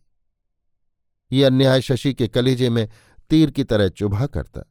ये 1.31 1.43
अन्याय 1.43 1.81
शशि 1.81 2.13
के 2.13 2.27
कलेजे 2.27 2.69
में 2.69 2.89
तीर 3.29 3.51
की 3.51 3.63
तरह 3.63 3.87
चुभा 3.87 4.25
करता 4.25 4.61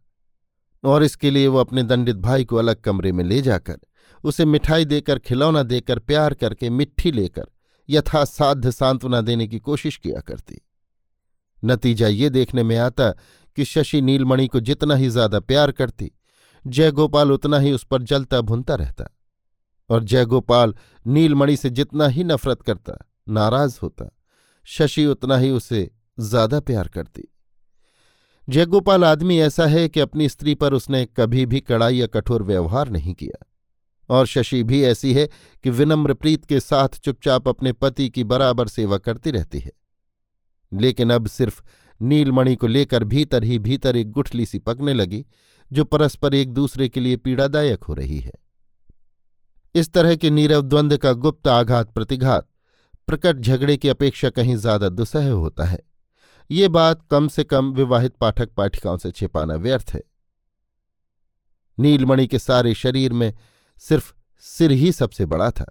और 0.84 1.02
इसके 1.02 1.30
लिए 1.30 1.46
वो 1.46 1.58
अपने 1.58 1.82
दंडित 1.82 2.16
भाई 2.16 2.44
को 2.44 2.56
अलग 2.56 2.80
कमरे 2.80 3.12
में 3.12 3.24
ले 3.24 3.42
जाकर 3.42 3.78
उसे 4.24 4.44
मिठाई 4.44 4.84
देकर, 4.84 5.18
खिलौना 5.18 5.62
देकर, 5.62 5.98
प्यार 5.98 6.34
करके 6.34 6.70
मिट्टी 6.70 7.12
लेकर 7.12 7.46
यथासाध्य 7.88 8.72
सांत्वना 8.72 9.20
देने 9.20 9.46
की 9.46 9.58
कोशिश 9.58 9.96
किया 9.96 10.20
करती। 10.20 10.60
नतीजा 11.62 12.08
ये 12.08 12.30
देखने 12.30 12.62
में 12.62 12.76
आता 12.78 13.10
कि 13.56 13.64
शशि 13.64 14.00
नीलमणि 14.00 14.46
को 14.46 14.60
जितना 14.60 14.94
ही 14.94 15.08
ज़्यादा 15.08 15.40
प्यार 15.40 15.72
करती, 15.72 16.10
जयगोपाल 16.64 17.32
उतना 17.32 17.58
ही 17.58 17.72
उस 17.72 17.84
पर 17.84 18.02
जलता 18.02 18.40
भुनता 18.40 18.74
रहता 18.74 19.08
और 19.90 20.04
जयगोपाल 20.04 20.74
नीलमणि 21.06 21.56
से 21.56 21.70
जितना 21.70 22.06
ही 22.06 22.24
नफरत 22.24 22.62
करता, 22.62 22.98
नाराज़ 23.28 23.78
होता, 23.82 24.08
शशि 24.66 25.06
उतना 25.06 25.36
ही 25.36 25.50
उसे 25.50 25.90
ज़्यादा 26.18 26.60
प्यार 26.60 26.88
करती। 26.88 27.28
जयगोपाल 28.48 29.04
आदमी 29.04 29.38
ऐसा 29.40 29.66
है 29.66 29.88
कि 29.88 30.00
अपनी 30.00 30.28
स्त्री 30.28 30.54
पर 30.54 30.72
उसने 30.72 31.04
कभी 31.06 31.46
भी 31.46 31.60
कड़ाई 31.60 31.96
या 31.96 32.06
कठोर 32.06 32.42
व्यवहार 32.42 32.88
नहीं 32.88 33.14
किया। 33.14 33.44
और 34.10 34.26
शशि 34.26 34.62
भी 34.62 34.82
ऐसी 34.84 35.12
है 35.14 35.28
कि 35.64 35.70
विनम्र 35.70 36.14
प्रीत 36.14 36.44
के 36.44 36.60
साथ 36.60 36.88
चुपचाप 36.88 37.48
अपने 37.48 37.72
पति 37.72 38.08
की 38.08 38.24
बराबर 38.24 38.68
सेवा 38.68 38.98
करती 38.98 39.30
रहती 39.30 39.58
है। 39.58 39.72
लेकिन 40.72 41.10
अब 41.10 41.26
सिर्फ़ 41.26 41.62
नीलमणि 42.00 42.54
को 42.56 42.66
लेकर 42.66 43.04
भीतर 43.04 43.44
ही 43.44 43.58
भीतर 43.58 43.96
एक 43.96 44.10
गुठली 44.10 44.46
सी 44.46 44.58
पकने 44.58 44.94
लगी, 44.94 45.24
जो 45.72 45.84
परस्पर 45.84 46.34
एक 46.34 46.52
दूसरे 46.52 46.88
के 46.88 47.00
लिए 47.00 47.16
पीड़ादायक 47.16 47.84
हो 47.84 47.94
रही 47.94 48.18
है। 48.18 48.32
इस 49.74 49.92
तरह 49.92 50.16
के 50.16 50.30
नीरव 50.30 50.62
द्वंद्व 50.62 50.96
का 50.96 51.12
गुप्त 51.12 51.48
आघात 51.48 51.90
प्रतिघात, 51.90 52.48
प्रकट 53.06 53.36
झगड़े 53.36 53.76
की 53.76 53.88
अपेक्षा 53.88 54.30
कहीं 54.30 54.56
ज़्यादा 54.56 54.88
दुसह 54.88 55.30
होता 55.30 55.64
है। 55.64 55.78
ये 56.50 56.68
बात 56.68 57.02
कम 57.10 57.28
से 57.28 57.44
कम 57.44 57.72
विवाहित 57.72 58.14
पाठक 58.16 58.50
पाठिकाओं 58.50 58.96
से 58.96 59.10
छिपाना 59.10 59.54
व्यर्थ 59.54 59.90
है। 59.90 60.02
नीलमणि 61.78 62.26
के 62.26 62.38
सारे 62.38 62.74
शरीर 62.74 63.12
में 63.12 63.32
सिर्फ़ 63.78 64.12
सिर 64.44 64.70
ही 64.70 64.92
सबसे 64.92 65.26
बड़ा 65.26 65.50
था। 65.50 65.66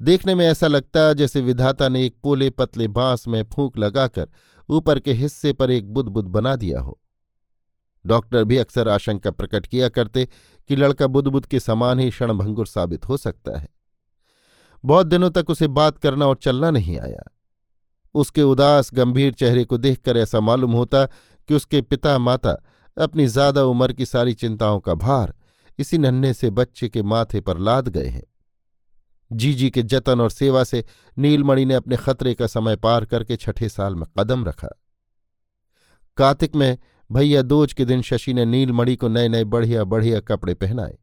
देखने 0.00 0.34
में 0.34 0.46
ऐसा 0.46 0.66
लगता 0.66 1.12
जैसे 1.12 1.40
विधाता 1.40 1.88
ने 1.88 2.04
एक 2.06 2.14
पोले 2.22 2.50
पतले 2.50 2.88
बाँस 2.88 3.28
में 3.28 3.42
फूंक 3.44 3.78
लगाकर 3.78 4.28
ऊपर 4.68 4.98
के 4.98 5.12
हिस्से 5.12 5.52
पर 5.52 5.70
एक 5.70 5.92
बुदबुद 5.92 6.24
बना 6.24 6.56
दिया 6.56 6.80
हो। 6.80 6.98
डॉक्टर 8.06 8.44
भी 8.44 8.56
अक्सर 8.56 8.88
आशंका 8.88 9.30
प्रकट 9.30 9.66
किया 9.66 9.88
करते 9.88 10.28
कि 10.70 10.76
लड़का 10.76 11.06
बुदबुद 11.06 11.46
के 11.46 11.60
समान 11.60 12.00
ही 12.00 12.10
क्षणभंगुर 12.10 12.66
साबित 12.66 13.08
हो 13.08 13.16
सकता 13.16 13.58
है। 13.58 13.68
बहुत 14.84 15.06
दिनों 15.06 15.30
तक 15.30 15.50
उसे 15.50 15.68
बात 15.68 15.98
करना 15.98 16.26
और 16.26 16.36
चलना 16.36 16.70
नहीं 16.70 16.98
आया। 16.98 17.22
उसके 18.14 18.42
उदास, 18.42 18.90
गंभीर 18.94 19.32
चेहरे 19.32 19.64
को 19.64 19.78
देखकर 19.78 20.16
ऐसा 20.16 20.40
मालूम 20.40 20.72
होता 20.72 21.04
कि 21.06 21.54
उसके 21.54 21.82
पिता 21.82 22.18
माता 22.18 22.56
अपनी 22.96 23.26
ज़्यादा 23.26 23.62
उम्र 23.62 23.92
की 23.92 24.06
सारी 24.06 24.34
चिंताओं 24.34 24.80
का 24.80 24.94
भार 24.94 25.34
इसी 25.78 25.98
नन्हे 25.98 26.32
से 26.34 26.50
बच्चे 26.50 26.88
के 26.88 27.02
माथे 27.02 27.40
पर 27.40 27.58
लाद 27.58 27.88
गए 27.88 28.06
हैं। 28.06 28.22
जीजी 29.30 29.70
के 29.70 29.82
जतन 29.82 30.20
और 30.20 30.30
सेवा 30.30 30.64
से 30.64 30.84
नीलमणि 31.18 31.64
ने 31.64 31.74
अपने 31.74 31.96
खतरे 31.96 32.34
का 32.34 32.46
समय 32.46 32.76
पार 32.76 33.04
करके 33.04 33.36
छठे 33.36 33.68
साल 33.68 33.94
में 33.94 34.06
कदम 34.18 34.44
रखा। 34.44 34.68
कार्तिक 36.18 36.56
में 36.56 36.78
भैया 37.10 37.42
दोज 37.42 37.72
के 37.72 37.84
दिन 37.84 38.02
शशि 38.02 38.32
ने 38.34 38.44
नीलमणि 38.44 38.96
को 38.96 39.08
नए 39.08 39.28
नए 39.28 39.44
बढ़िया 39.44 39.84
बढ़िया 39.84 40.20
कपड़े 40.20 40.54
पहनाए, 40.54 40.98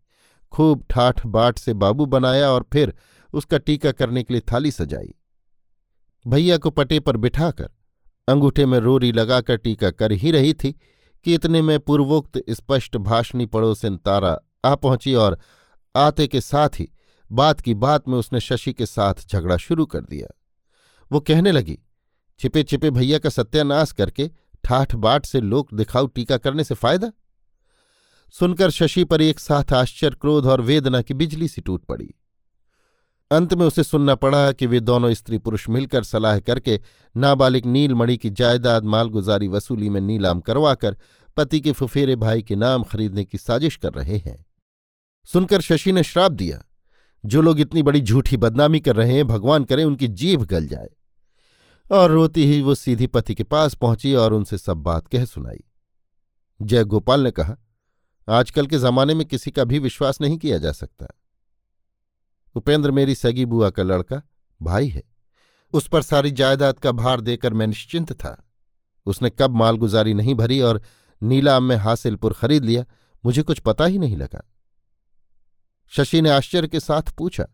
खूब 0.52 0.86
ठाठ 0.90 1.26
बाट 1.26 1.58
से 1.58 1.74
बाबू 1.74 2.06
बनाया 2.06 2.50
और 2.52 2.66
फिर 2.74 2.94
उसका 3.34 3.58
टीका 3.58 3.92
करने 3.92 4.24
के 4.24 4.34
लिए 4.34 4.42
थाली 4.54 4.72
सजाई। 4.72 5.14
भैया 6.26 6.58
को 6.58 6.70
पटे 6.70 7.00
पर 7.00 7.18
बिठाकर 7.18 7.70
अंगूठे 8.28 8.66
में 8.66 8.80
रोरी 8.80 9.12
लगाकर 9.12 9.58
टीका 9.58 9.92
कर 9.92 10.12
ही 10.12 10.32
रही 10.32 10.54
थी 10.54 10.72
कि 11.26 11.34
इतने 11.34 11.62
में 11.62 11.80
पूर्वोक्त 11.80 12.42
स्पष्ट 12.50 12.98
भाषणी 12.98 13.46
पड़ोसिन 13.46 13.98
तारा 13.98 14.38
आ 14.66 14.76
पहुँची 14.76 15.14
और 15.14 15.40
आते 15.96 16.28
के 16.28 16.42
साथ 16.42 16.70
ही 16.70 16.92
बात 17.32 17.62
की 17.62 17.74
बात 17.74 18.08
में 18.08 18.18
उसने 18.18 18.40
शशि 18.40 18.74
के 18.74 18.86
साथ 18.86 19.14
झगड़ा 19.34 19.58
शुरू 19.58 19.86
कर 19.86 20.00
दिया। 20.00 20.28
वो 21.12 21.20
कहने 21.20 21.52
लगी 21.52 21.80
छिपे 22.40 22.64
छिपे 22.64 22.90
भैया 22.90 23.20
का 23.20 23.30
सत्यानाश 23.30 23.92
करके 23.92 24.32
ठाठ 24.64 24.96
बाट 24.96 25.26
से 25.26 25.42
लोक 25.42 25.74
दिखाऊ 25.74 26.08
टीका 26.08 26.38
करने 26.38 26.64
से 26.64 26.76
फ़ायदा? 26.76 27.12
सुनकर 28.32 28.70
शशि 28.70 29.04
पर 29.04 29.22
एक 29.22 29.40
साथ 29.40 29.74
आश्चर्य, 29.74 30.16
क्रोध 30.22 30.46
और 30.46 30.62
वेदना 30.62 31.02
की 31.02 31.14
बिजली 31.14 31.48
सी 31.48 31.62
टूट 31.62 31.86
पड़ी। 31.86 32.14
अंत 33.32 33.54
में 33.54 33.66
उसे 33.66 33.84
सुनना 33.84 34.16
पड़ा 34.16 34.52
कि 34.52 34.66
वे 34.66 34.80
दोनों 34.80 35.14
स्त्री 35.14 35.38
पुरुष 35.38 35.70
मिलकर 35.70 36.04
सलाह 36.04 36.40
करके 36.40 36.82
नाबालिग 37.18 37.66
नीलमणि 37.66 38.18
की 38.18 38.30
जायदाद 38.30 38.84
मालगुजारी 38.84 39.48
वसूली 39.48 39.90
में 39.90 40.02
नीलाम 40.02 40.40
करवाकर 40.40 40.98
पति 41.38 41.60
के 41.62 41.72
फुफेरे 41.72 42.16
भाई 42.16 42.42
के 42.42 42.56
नाम 42.56 42.84
खरीदने 42.84 43.26
की 43.26 43.38
साजिश 43.38 43.76
कर 43.76 43.94
रहे 43.94 44.18
हैं। 44.18 44.46
सुनकर 45.34 45.62
शशि 45.62 45.92
ने 45.92 46.04
श्राप 46.04 46.32
दिया, 46.32 46.64
जो 47.26 47.42
लोग 47.42 47.60
इतनी 47.60 47.84
बड़ी 47.84 48.02
झूठी 48.02 48.38
बदनामी 48.38 48.80
कर 48.80 48.96
रहे 48.96 49.14
हैं, 49.14 49.28
भगवान 49.28 49.64
करें 49.64 49.86
उनकी 49.86 50.08
जीभ 50.08 50.42
गल 50.42 50.68
जाए। 50.68 50.90
और 51.92 52.12
रोती 52.12 52.46
ही 52.46 52.62
वो 52.62 52.76
सीधी 52.76 53.08
पति 53.08 53.36
के 53.36 53.44
पास 53.44 53.76
पहुँची 53.76 54.14
और 54.14 54.34
उनसे 54.34 54.58
सब 54.58 54.78
बात 54.78 55.08
कह 55.08 55.26
सुनाई। 55.26 55.64
जय 56.62 56.84
गोपाल 56.84 57.22
ने 57.22 57.32
कहा, 57.32 57.58
आजकल 58.30 58.68
के 58.68 58.78
जमाने 58.78 59.14
में 59.14 59.26
किसी 59.26 59.52
का 59.52 59.64
भी 59.64 59.80
विश्वास 59.80 60.22
नहीं 60.22 60.38
किया 60.38 60.58
जा 60.58 60.72
सकता। 60.72 61.08
उपेंद्र 62.56 62.92
मेरी 62.92 63.16
सगी 63.16 63.46
बुआ 63.46 63.70
का 63.70 63.84
लड़का, 63.84 64.22
भाई 64.62 64.88
है। 64.88 65.04
उस 65.74 65.88
पर 65.88 66.02
सारी 66.02 66.32
जायदाद 66.32 66.80
का 66.80 66.92
भार 66.92 67.22
देकर 67.22 67.54
मैं 67.54 67.68
निश्चिंत 67.68 68.14
था। 68.14 68.50
उसने 69.06 69.30
कब 69.30 69.56
मालगुजारी 69.56 70.14
नहीं 70.14 70.36
भरी 70.36 70.62
और 70.62 70.82
नीलाम 71.24 71.64
में 71.64 71.76
हासिलपुर 71.76 72.34
खरीद 72.34 72.66
लिया, 72.66 72.86
मुझे 73.26 73.42
कुछ 73.44 73.60
पता 73.60 73.86
ही 73.86 73.98
नहीं 73.98 74.18
लगा। 74.18 74.52
शशि 75.90 76.22
ने 76.22 76.30
आश्चर्य 76.30 76.68
के 76.68 76.80
साथ 76.80 77.12
पूछा, 77.18 77.46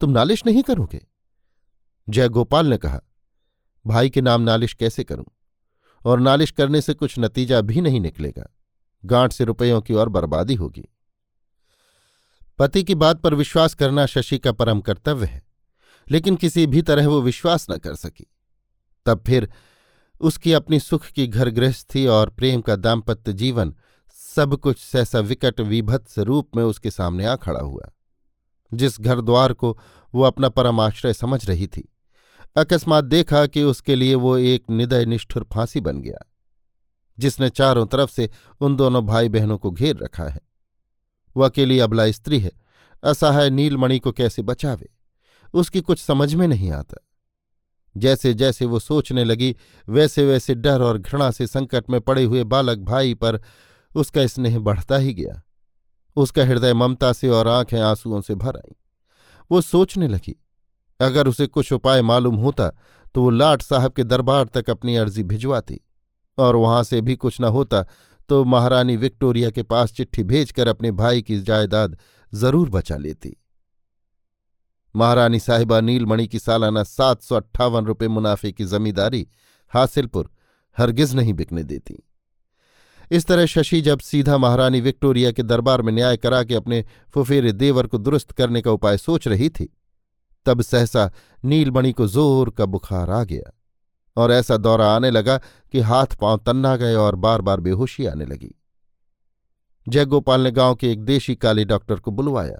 तुम 0.00 0.10
नालिश 0.10 0.46
नहीं 0.46 0.62
करोगे? 0.62 1.06
जयगोपाल 2.08 2.66
ने 2.66 2.78
कहा, 2.78 3.00
भाई 3.86 4.10
के 4.10 4.20
नाम 4.20 4.42
नालिश 4.42 4.74
कैसे 4.74 5.04
करूँ? 5.04 5.26
और 6.04 6.20
नालिश 6.20 6.50
करने 6.50 6.80
से 6.80 6.94
कुछ 6.94 7.18
नतीजा 7.18 7.60
भी 7.60 7.80
नहीं 7.80 8.00
निकलेगा। 8.00 8.54
गांठ 9.04 9.32
से 9.32 9.44
रुपयों 9.44 9.80
की 9.80 9.94
और 9.94 10.08
बर्बादी 10.08 10.54
होगी। 10.54 10.84
पति 12.58 12.82
की 12.84 12.94
बात 12.94 13.20
पर 13.20 13.34
विश्वास 13.34 13.74
करना 13.74 14.06
शशि 14.06 14.38
का 14.38 14.52
परम 14.52 14.80
कर्तव्य 14.80 15.26
है, 15.26 15.42
लेकिन 16.10 16.36
किसी 16.36 16.66
भी 16.66 16.82
तरह 16.82 17.08
वो 17.08 17.20
विश्वास 17.22 17.66
न 17.70 17.76
कर 17.78 17.94
सकी। 17.94 18.26
तब 19.06 19.24
फिर 19.26 19.52
उसकी 20.20 20.52
अपनी 20.52 20.80
सुख 20.80 21.06
की 21.06 21.26
घर 21.26 21.50
गृहस्थी 21.50 22.06
और 22.06 22.30
प्रेम 22.30 22.60
का 22.60 22.76
दाम्पत्य 22.76 23.32
जीवन 23.32 23.74
सब 24.38 24.56
कुछ 24.56 24.78
सहसा 24.78 25.20
विकट 25.20 25.60
विभत्स 25.60 26.18
रूप 26.18 26.56
में 26.56 26.64
उसके 26.64 26.90
सामने 26.90 27.24
आ 27.24 27.34
खड़ा 27.36 27.60
हुआ। 27.60 27.88
जिस 28.74 29.00
घर 29.00 29.20
द्वार 29.20 29.52
को 29.52 29.78
वो 30.14 30.22
अपना 30.22 30.48
परमाश्रय 30.48 31.12
समझ 31.12 31.46
रही 31.46 31.66
थी, 31.66 31.88
अकस्मात 32.56 33.04
देखा 33.04 33.46
कि 33.46 33.62
उसके 33.62 33.94
लिए 33.94 34.14
वो 34.14 34.36
एक 34.36 34.70
निदय 34.70 35.04
निष्ठुर 35.04 35.46
फांसी 35.52 35.80
बन 35.80 36.00
गया, 36.02 36.18
जिसने 37.18 37.50
चारों 37.50 37.86
तरफ़ 37.86 38.10
से 38.10 38.30
उन 38.60 38.76
दोनों 38.76 39.06
भाई 39.06 39.28
बहनों 39.28 39.58
को 39.58 39.70
घेर 39.70 39.96
रखा 39.96 40.24
है। 40.24 40.40
वह 41.36 41.48
अकेली 41.48 41.78
अबला 41.78 42.10
स्त्री 42.10 42.40
है, 42.40 42.52
असहाय 43.02 43.50
नीलमणि 43.50 43.98
को 43.98 44.12
कैसे 44.12 44.42
बचावे? 44.42 44.88
उसकी 45.54 45.80
कुछ 45.80 45.98
समझ 45.98 46.34
में 46.34 46.46
नहीं 46.48 46.70
आता। 46.72 47.04
जैसे 47.96 48.34
जैसे 48.34 48.64
वो 48.64 48.78
सोचने 48.78 49.24
लगी 49.24 49.56
वैसे 49.88 50.26
वैसे 50.26 50.54
डर 50.54 50.82
और 50.82 50.98
घृणा 50.98 51.30
से 51.30 51.46
संकट 51.46 51.90
में 51.90 52.00
पड़े 52.00 52.24
हुए 52.24 52.44
बालक 52.44 52.78
भाई 52.78 53.14
पर 53.14 53.40
उसका 53.94 54.26
स्नेह 54.26 54.58
बढ़ता 54.60 54.96
ही 54.96 55.14
गया। 55.14 55.40
उसका 56.16 56.44
हृदय 56.44 56.74
ममता 56.74 57.12
से 57.12 57.28
और 57.30 57.48
आँखें 57.48 57.80
आंसुओं 57.80 58.20
से 58.20 58.34
भर 58.36 58.56
आई। 58.56 58.74
वो 59.50 59.60
सोचने 59.60 60.08
लगी, 60.08 60.36
अगर 61.00 61.28
उसे 61.28 61.46
कुछ 61.46 61.72
उपाय 61.72 62.02
मालूम 62.02 62.36
होता 62.36 62.70
तो 63.14 63.22
वो 63.22 63.30
लाट 63.30 63.62
साहब 63.62 63.92
के 63.92 64.04
दरबार 64.04 64.44
तक 64.46 64.70
अपनी 64.70 64.96
अर्जी 64.96 65.22
भिजवाती, 65.24 65.80
और 66.38 66.56
वहाँ 66.56 66.82
से 66.84 67.00
भी 67.00 67.16
कुछ 67.16 67.40
न 67.40 67.44
होता 67.46 67.82
तो 68.28 68.44
महारानी 68.44 68.96
विक्टोरिया 68.96 69.50
के 69.50 69.62
पास 69.64 69.92
चिट्ठी 69.92 70.22
भेजकर 70.24 70.68
अपने 70.68 70.90
भाई 70.92 71.22
की 71.22 71.38
जायदाद 71.40 71.96
ज़रूर 72.32 72.70
बचा 72.70 72.96
लेती। 72.96 73.36
महारानी 74.94 75.38
साहिबा 75.40 75.80
नीलमणि 75.80 76.26
की 76.26 76.38
सालाना 76.38 76.82
सात 76.84 77.22
सौ 77.22 77.36
अट्ठावन 77.36 77.86
रुपये 77.86 78.08
मुनाफे 78.08 78.52
की 78.52 78.64
जमींदारी 78.66 79.26
हासिलपुर 79.72 80.30
हरगिज 80.76 81.14
नहीं 81.14 81.34
बिकने 81.34 81.62
देती। 81.64 82.02
इस 83.10 83.26
तरह 83.26 83.46
शशि 83.46 83.80
जब 83.80 84.00
सीधा 84.00 84.36
महारानी 84.38 84.80
विक्टोरिया 84.80 85.30
के 85.32 85.42
दरबार 85.42 85.82
में 85.82 85.92
न्याय 85.92 86.16
करा 86.16 86.42
के 86.44 86.54
अपने 86.54 86.84
फुफेरे 87.14 87.52
देवर 87.52 87.86
को 87.86 87.98
दुरुस्त 87.98 88.32
करने 88.32 88.60
का 88.62 88.70
उपाय 88.70 88.98
सोच 88.98 89.28
रही 89.28 89.48
थी, 89.50 89.68
तब 90.46 90.62
सहसा 90.62 91.10
नीलमणि 91.44 91.92
को 91.92 92.06
ज़ोर 92.06 92.50
का 92.50 92.66
बुखार 92.66 93.10
आ 93.10 93.22
गया 93.24 93.52
और 94.16 94.32
ऐसा 94.32 94.56
दौरा 94.56 94.90
आने 94.90 95.10
लगा 95.10 95.36
कि 95.72 95.80
हाथ 95.80 96.16
पाँव 96.20 96.38
तन्ना 96.46 96.76
गए 96.76 96.94
और 96.96 97.14
बार 97.16 97.40
बार 97.40 97.60
बेहोशी 97.60 98.06
आने 98.06 98.24
लगी। 98.26 98.54
जयगोपाल 99.86 100.40
ने 100.40 100.50
गाँव 100.50 100.74
के 100.74 100.90
एक 100.92 101.04
देशी 101.04 101.34
काली 101.34 101.64
डॉक्टर 101.64 102.00
को 102.00 102.10
बुलवाया। 102.10 102.58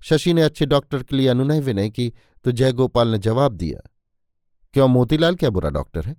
शशि 0.00 0.32
ने 0.32 0.42
अच्छे 0.42 0.66
डॉक्टर 0.66 1.02
के 1.02 1.16
लिए 1.16 1.28
अनुनय 1.28 1.60
विनय 1.60 1.90
की 1.90 2.12
तो 2.44 2.52
जयगोपाल 2.52 3.08
ने 3.08 3.18
जवाब 3.18 3.52
दिया, 3.52 3.80
क्यों 4.74 4.88
मोतीलाल 4.88 5.34
क्या 5.34 5.50
बुरा 5.50 5.70
डॉक्टर 5.70 6.04
है? 6.04 6.16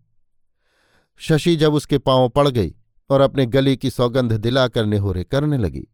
शशि 1.22 1.56
जब 1.56 1.74
उसके 1.74 1.98
पाँव 1.98 2.30
पड़ 2.30 2.48
गई 2.48 2.74
और 3.10 3.22
अपने 3.22 3.46
गले 3.46 3.76
की 3.76 3.90
सौगंध 3.90 4.34
दिलाकर 4.34 4.86
निहोरे 4.86 5.24
करने 5.24 5.58
लगी। 5.58 5.88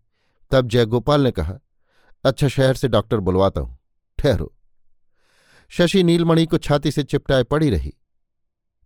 तब 0.52 0.68
जयगोपाल 0.68 1.22
ने 1.22 1.32
कहा 1.32 1.60
अच्छा 2.24 2.48
शहर 2.48 2.76
से 2.76 2.88
डॉक्टर 2.88 3.20
बुलवाता 3.20 3.62
हूँ। 3.62 3.78
ठहरो। 4.20 4.54
शशि 5.70 6.04
नीलमणि 6.04 6.46
को 6.46 6.58
छाती 6.58 6.92
से 6.92 7.04
चिपटाए 7.04 7.44
पड़ी 7.44 7.70
रही। 7.70 7.94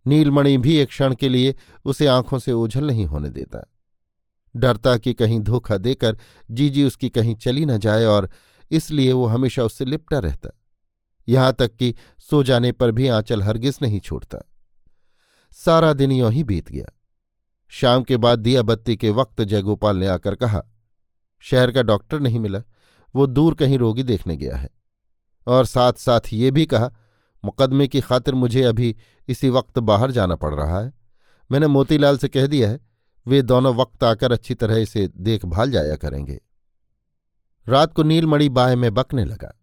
नीलमणि 0.06 0.58
भी 0.58 0.76
एक 0.76 0.88
क्षण 0.88 1.14
के 1.14 1.28
लिए 1.28 1.54
उसे 1.84 2.06
आँखों 2.06 2.38
से 2.38 2.52
ओझल 2.52 2.86
नहीं 2.86 3.06
होने 3.06 3.30
देता। 3.30 3.66
डरता 4.56 4.96
कि 4.96 5.14
कहीं 5.14 5.40
धोखा 5.40 5.76
देकर 5.76 6.18
जीजी 6.50 6.84
उसकी 6.84 7.08
कहीं 7.08 7.34
चली 7.34 7.64
न 7.64 7.78
जाए 7.78 8.04
और 8.04 8.30
इसलिए 8.70 9.12
वो 9.12 9.26
हमेशा 9.26 9.64
उससे 9.64 9.84
लिपटा 9.84 10.18
रहता। 10.18 10.50
यहाँ 11.28 11.52
तक 11.52 11.76
कि 11.76 11.94
सो 12.18 12.42
जाने 12.42 12.72
पर 12.72 12.90
भी 12.90 13.08
आंचल 13.08 13.42
हरगिज 13.42 13.78
नहीं 13.82 14.00
छोड़ता 14.00 14.38
सारा 15.52 15.92
दिन 15.92 16.12
यों 16.12 16.32
ही 16.32 16.44
बीत 16.44 16.70
गया। 16.70 16.99
शाम 17.72 18.02
के 18.02 18.16
बाद 18.16 18.38
दिया 18.38 18.62
बत्ती 18.62 18.96
के 18.96 19.10
वक्त 19.10 19.40
जयगोपाल 19.40 19.96
ने 19.96 20.06
आकर 20.06 20.34
कहा, 20.34 20.62
शहर 21.40 21.72
का 21.72 21.82
डॉक्टर 21.82 22.20
नहीं 22.20 22.40
मिला, 22.40 22.62
वो 23.16 23.26
दूर 23.26 23.54
कहीं 23.54 23.78
रोगी 23.78 24.02
देखने 24.02 24.36
गया 24.36 24.56
है। 24.56 24.70
और 25.46 25.66
साथ 25.66 25.92
साथ 25.92 26.20
ये 26.32 26.50
भी 26.50 26.66
कहा, 26.66 26.90
मुकदमे 27.44 27.88
की 27.88 28.00
खातिर 28.00 28.34
मुझे 28.34 28.62
अभी 28.62 28.96
इसी 29.28 29.50
वक्त 29.50 29.78
बाहर 29.78 30.10
जाना 30.10 30.34
पड़ 30.34 30.54
रहा 30.54 30.80
है। 30.80 30.92
मैंने 31.52 31.66
मोतीलाल 31.66 32.18
से 32.18 32.28
कह 32.28 32.46
दिया 32.46 32.70
है, 32.70 32.80
वे 33.26 33.42
दोनों 33.42 33.74
वक्त 33.74 34.04
आकर 34.04 34.32
अच्छी 34.32 34.54
तरह 34.54 34.76
इसे 34.76 35.08
देखभाल 35.16 35.70
जाया 35.70 35.96
करेंगे। 35.96 36.40
रात 37.68 37.94
को 37.94 38.02
नीलमणि 38.02 38.48
बाय 38.48 38.76
में 38.76 38.94
बकने 38.94 39.24
लगा। 39.24 39.60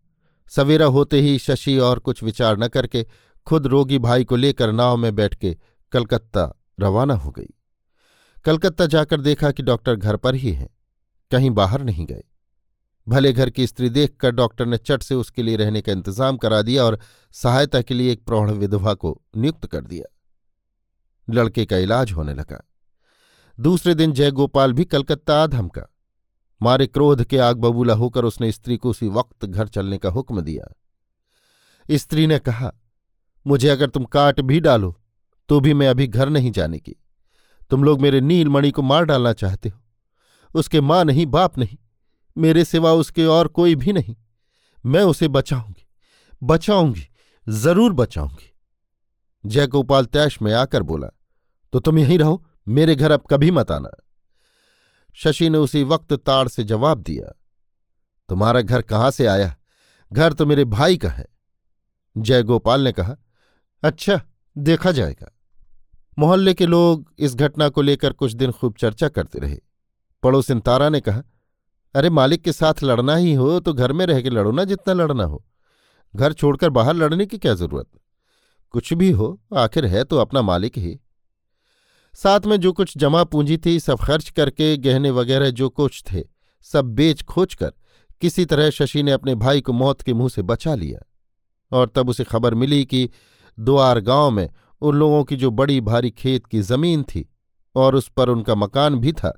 सवेरा 0.50 0.86
होते 0.86 1.22
ही 1.22 1.40
शशि 1.40 1.78
और 1.78 2.00
कुछ 2.00 2.24
विचार 2.24 2.58
न 2.58 2.68
करके 2.68 3.06
खुद 3.46 3.68
रोगी 3.68 4.00
भाई 4.00 4.24
को 4.24 4.36
लेकर 4.36 4.72
नाव 4.72 4.98
में 4.98 5.16
बैठ 5.16 5.36
के 5.36 5.58
कलकत्ता 5.92 6.64
रवाना 6.80 7.14
हो 7.14 7.32
गई। 7.32 7.50
कलकत्ता 8.48 8.86
जाकर 8.86 9.22
देखा 9.22 9.52
कि 9.52 9.64
डॉक्टर 9.64 9.96
घर 9.96 10.16
पर 10.16 10.36
ही 10.36 10.52
हैं। 10.52 10.70
कहीं 11.32 11.50
बाहर 11.52 11.82
नहीं 11.82 12.06
गए। 12.06 12.24
भले 13.08 13.32
घर 13.34 13.50
की 13.50 13.66
स्त्री 13.68 13.90
देखकर 13.90 14.32
डॉक्टर 14.32 14.66
ने 14.66 14.78
चट 14.78 15.02
से 15.04 15.16
उसके 15.16 15.44
लिए 15.44 15.56
रहने 15.56 15.82
का 15.82 15.92
इंतज़ाम 15.92 16.38
करा 16.38 16.62
दिया 16.62 16.84
और 16.84 17.00
सहायता 17.34 17.82
के 17.82 17.94
लिए 17.94 18.12
एक 18.12 18.24
प्रौढ़ 18.26 18.52
विधवा 18.52 18.94
को 18.94 19.22
नियुक्त 19.38 19.66
कर 19.66 19.82
दिया। 19.82 20.06
लड़के 21.28 21.66
का 21.66 21.78
इलाज 21.78 22.12
होने 22.12 22.34
लगा। 22.34 22.62
दूसरे 23.58 23.96
दिन 23.96 24.12
जयगोपाल 24.12 24.74
भी 24.74 24.86
कलकत्ता 24.86 25.48
धमका। 25.48 25.82
मारे 26.62 26.88
क्रोध 26.88 27.24
के 27.24 27.38
आग 27.38 27.58
बबूला 27.58 27.94
होकर 27.94 28.26
उसने 28.26 28.52
स्त्री 28.52 28.78
को 28.78 28.90
उसी 28.90 29.08
वक्त 29.08 29.46
घर 29.46 29.68
चलने 29.68 29.98
का 29.98 30.10
हुक्म 30.10 30.42
दिया। 30.42 30.74
स्त्री 31.90 32.28
ने 32.28 32.40
कहा, 32.40 32.72
मुझे 33.46 33.70
अगर 33.70 33.90
तुम 33.90 34.06
काट 34.06 34.42
भी 34.42 34.60
डालो 34.60 34.96
तो 35.50 35.60
भी 35.60 35.74
मैं 35.74 35.88
अभी 35.88 36.08
घर 36.08 36.30
नहीं 36.30 36.52
जाने 36.52 36.80
की। 36.80 36.96
तुम 37.72 37.84
लोग 37.84 38.02
मेरे 38.02 38.22
नीलमणि 38.22 38.72
को 38.72 38.82
मार 38.82 39.06
डालना 39.06 39.34
चाहते 39.34 39.70
हो। 39.70 39.80
उसके 40.56 40.82
माँ 40.82 41.04
नहीं, 41.06 41.26
बाप 41.28 41.58
नहीं, 41.58 41.78
मेरे 42.36 42.66
सिवा 42.66 42.92
उसके 42.94 43.26
और 43.28 43.48
कोई 43.50 43.76
भी 43.76 43.94
नहीं। 43.94 44.16
मैं 44.84 45.02
उसे 45.04 45.28
बचाऊँगी 45.30 45.86
बचाऊँगी, 46.42 47.08
ज़रूर 47.48 47.94
बचाऊँगी। 47.94 48.54
जयगोपाल 49.44 50.06
तैश 50.06 50.42
में 50.42 50.54
आकर 50.54 50.84
बोला 50.84 51.08
तो 51.74 51.80
तुम 51.80 51.98
यहीं 52.00 52.18
रहो, 52.20 52.44
मेरे 52.68 52.96
घर 52.96 53.12
अब 53.12 53.24
कभी 53.30 53.52
मत 53.52 53.72
आना। 53.72 53.90
शशि 55.18 55.50
ने 55.50 55.58
उसी 55.58 55.84
वक्त 55.86 56.14
ताड़ 56.16 56.48
से 56.48 56.64
जवाब 56.64 56.98
दिया, 57.00 57.34
तुम्हारा 58.30 58.62
घर 58.62 58.82
कहाँ 58.84 59.12
से 59.12 59.26
आया? 59.28 59.56
घर 60.12 60.34
तो 60.34 60.46
मेरे 60.46 60.66
भाई 60.66 60.98
का 60.98 61.10
है। 61.10 61.26
जयगोपाल 62.16 62.82
ने 62.82 62.92
कहा 62.92 63.16
अच्छा 63.84 64.20
देखा 64.56 64.92
जाएगा। 64.92 65.32
मोहल्ले 66.20 66.54
के 66.54 66.66
लोग 66.66 67.14
इस 67.20 67.36
घटना 67.36 67.70
को 67.70 67.82
लेकर 67.82 68.14
कुछ 68.14 68.34
दिन 68.34 68.52
खूब 68.52 68.76
चर्चा 68.80 69.10
करते 69.10 69.40
रहे। 69.40 69.58
पड़ोसिन 70.24 70.60
तारा 70.60 70.90
ने 70.90 71.00
कहा, 71.00 71.24
अरे, 71.96 72.10
मालिक 72.10 72.42
के 72.42 72.52
साथ 72.52 72.74
लड़ना 72.84 73.16
ही 73.16 73.34
हो 73.34 73.60
तो 73.60 73.74
घर 73.74 73.92
में 73.92 74.06
रह 74.06 74.22
के 74.22 74.30
लड़ो 74.30 74.52
ना 74.52 74.64
जितना 74.64 74.94
लड़ना 74.94 75.24
हो। 75.24 75.46
घर 76.16 76.34
छोड़कर 76.34 76.70
बाहर 76.70 76.94
लड़ने 76.94 77.26
की 77.26 77.38
क्या 77.38 77.54
ज़रूरत? 77.54 77.88
कुछ 78.70 78.94
भी 78.94 79.12
हो, 79.12 79.42
आखिर 79.56 79.86
है 79.86 80.04
तो 80.04 80.18
अपना 80.18 80.42
मालिक 80.42 80.78
ही। 80.78 81.00
साथ 82.16 82.42
में 82.46 82.58
जो 82.58 82.74
कुछ 82.74 82.98
जमा 82.98 83.24
पूंजी 83.24 83.58
थी 83.58 83.80
सब 83.80 83.98
खर्च 83.98 84.30
करके 84.30 84.78
गहने 84.78 85.12
वगैरह 85.12 85.50
जो 85.50 85.70
कुछ 85.70 86.04
थे 86.14 86.24
सब 86.62 86.86
बेच 86.86 87.24
खोच 87.24 87.54
कर 87.54 87.72
किसी 88.22 88.46
तरह 88.46 88.70
शशि 88.70 89.04
ने 89.04 89.12
अपने 89.12 89.36
भाई 89.36 89.62
को 89.62 89.74
मौत 89.74 90.02
के 90.02 90.14
मुँह 90.14 90.30
से 90.30 90.42
बचा 90.42 90.76
लिया। 90.76 91.00
और 91.72 91.92
तब 91.96 92.10
उसे 92.10 92.24
खबर 92.24 92.54
मिली 92.54 92.86
कि 92.86 93.10
द्वार 93.60 94.00
गाँव 94.00 94.32
में 94.32 94.50
उन 94.82 94.96
लोगों 94.96 95.24
की 95.24 95.36
जो 95.36 95.52
बड़ी 95.52 95.80
भारी 95.82 96.12
खेत 96.12 96.46
की 96.46 96.62
ज़मीन 96.62 97.04
थी 97.04 97.28
और 97.76 97.96
उस 97.96 98.08
पर 98.10 98.30
उनका 98.30 98.56
मकान 98.56 98.96
भी 98.96 99.12
था, 99.12 99.34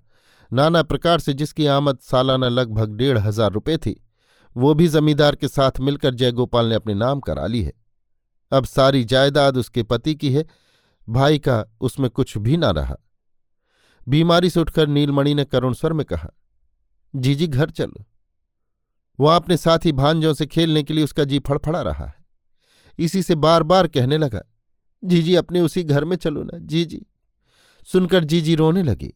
नाना 0.52 0.84
प्रकार 0.84 1.19
से 1.19 1.34
जिसकी 1.34 1.65
आमद 1.65 1.99
सालाना 2.02 2.47
लगभग 2.47 2.95
डेढ़ 2.95 3.17
हज़ार 3.17 3.52
रुपये 3.52 3.78
थी, 3.78 3.95
वो 4.56 4.73
भी 4.73 4.88
जमींदार 4.88 5.36
के 5.36 5.47
साथ 5.47 5.80
मिलकर 5.80 6.13
जयगोपाल 6.13 6.65
ने 6.65 6.75
अपने 6.75 6.93
नाम 6.93 7.19
करा 7.19 7.45
ली 7.47 7.62
है। 7.63 7.73
अब 8.52 8.65
सारी 8.65 9.04
जायदाद 9.04 9.58
उसके 9.58 9.84
पति 9.84 10.15
की 10.15 10.34
है, 10.34 10.45
भाई 11.08 11.39
का 11.39 11.63
उसमें 11.82 12.10
कुछ 12.10 12.38
भी 12.38 12.58
ना 12.58 12.69
रहा। 12.71 12.95
बीमारी 14.08 14.49
से 14.49 14.60
उठकर 14.60 14.88
नीलमणि 14.88 15.34
ने 15.34 15.45
करुण 15.45 15.73
स्वर 15.73 15.93
में 15.93 16.06
कहा, 16.06 16.30
जीजी, 17.13 17.47
घर 17.47 17.69
चलो। 17.69 18.06
वह 19.19 19.36
अपने 19.36 19.58
साथी 19.58 19.91
भांजों 19.91 20.34
से 20.34 20.45
खेलने 20.45 20.84
के 20.84 20.93
लिए 20.93 21.04
उसका 21.04 21.23
जी 21.23 21.39
फड़फड़ा 21.39 21.82
रहा 21.82 22.06
है। 22.06 22.25
इसी 22.99 23.23
से 23.23 23.36
बार 23.36 23.63
बार 23.63 23.88
कहने 23.88 24.17
लगा 24.17 24.41
जीजी 25.03 25.35
अपने 25.35 25.62
उसी 25.62 25.83
घर 25.83 26.05
में 26.05 26.17
चलो 26.17 26.43
ना, 26.43 26.57
जीजी। 26.57 27.05
सुनकर 27.85 28.23
जीजी 28.23 28.55
रोने 28.55 28.83
लगी। 28.83 29.13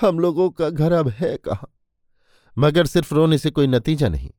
हम 0.00 0.18
लोगों 0.18 0.50
का 0.50 0.70
घर 0.70 0.92
अब 0.92 1.08
है 1.08 1.36
कहाँ? 1.36 1.74
मगर 2.58 2.86
सिर्फ़ 2.86 3.14
रोने 3.14 3.38
से 3.38 3.50
कोई 3.50 3.66
नतीजा 3.66 4.08
नहीं। 4.08 4.30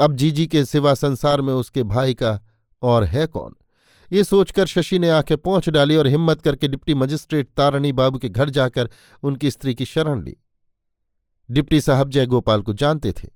अब 0.00 0.16
जीजी 0.16 0.46
के 0.46 0.64
सिवा 0.64 0.94
संसार 0.94 1.40
में 1.40 1.52
उसके 1.52 1.82
भाई 1.82 2.14
का 2.14 2.40
और 2.82 3.04
है 3.04 3.26
कौन? 3.26 3.54
ये 4.12 4.24
सोचकर 4.24 4.66
शशि 4.66 4.98
ने 4.98 5.10
आँखें 5.10 5.38
पहुँच 5.38 5.68
डाली 5.68 5.96
और 5.96 6.06
हिम्मत 6.06 6.42
करके 6.42 6.68
डिप्टी 6.68 6.94
मजिस्ट्रेट 6.94 7.48
तारणी 7.56 7.92
बाबू 7.92 8.18
के 8.18 8.28
घर 8.28 8.50
जाकर 8.50 8.90
उनकी 9.22 9.50
स्त्री 9.50 9.74
की 9.74 9.84
शरण 9.84 10.22
ली। 10.22 10.36
डिप्टी 11.50 11.80
साहब 11.80 12.10
जयगोपाल 12.10 12.62
को 12.62 12.72
जानते 12.72 13.12
थे। 13.12 13.28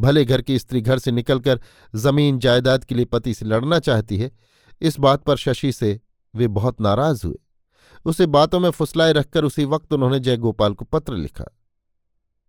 भले 0.00 0.24
घर 0.24 0.42
की 0.42 0.58
स्त्री 0.58 0.80
घर 0.80 0.98
से 0.98 1.10
निकलकर 1.10 1.60
ज़मीन 1.94 2.38
जायदाद 2.38 2.84
के 2.84 2.94
लिए 2.94 3.04
पति 3.04 3.34
से 3.34 3.44
लड़ना 3.44 3.78
चाहती 3.78 4.18
है 4.18 4.51
इस 4.82 4.98
बात 4.98 5.22
पर 5.22 5.36
शशि 5.36 5.72
से 5.72 6.00
वे 6.34 6.48
बहुत 6.48 6.80
नाराज़ 6.80 7.26
हुए। 7.26 7.36
उसे 8.04 8.26
बातों 8.26 8.60
में 8.60 8.70
फुसलाए 8.70 9.12
रखकर 9.12 9.44
उसी 9.44 9.64
वक्त 9.64 9.92
उन्होंने 9.92 10.20
जयगोपाल 10.20 10.74
को 10.74 10.84
पत्र 10.84 11.14
लिखा। 11.14 11.44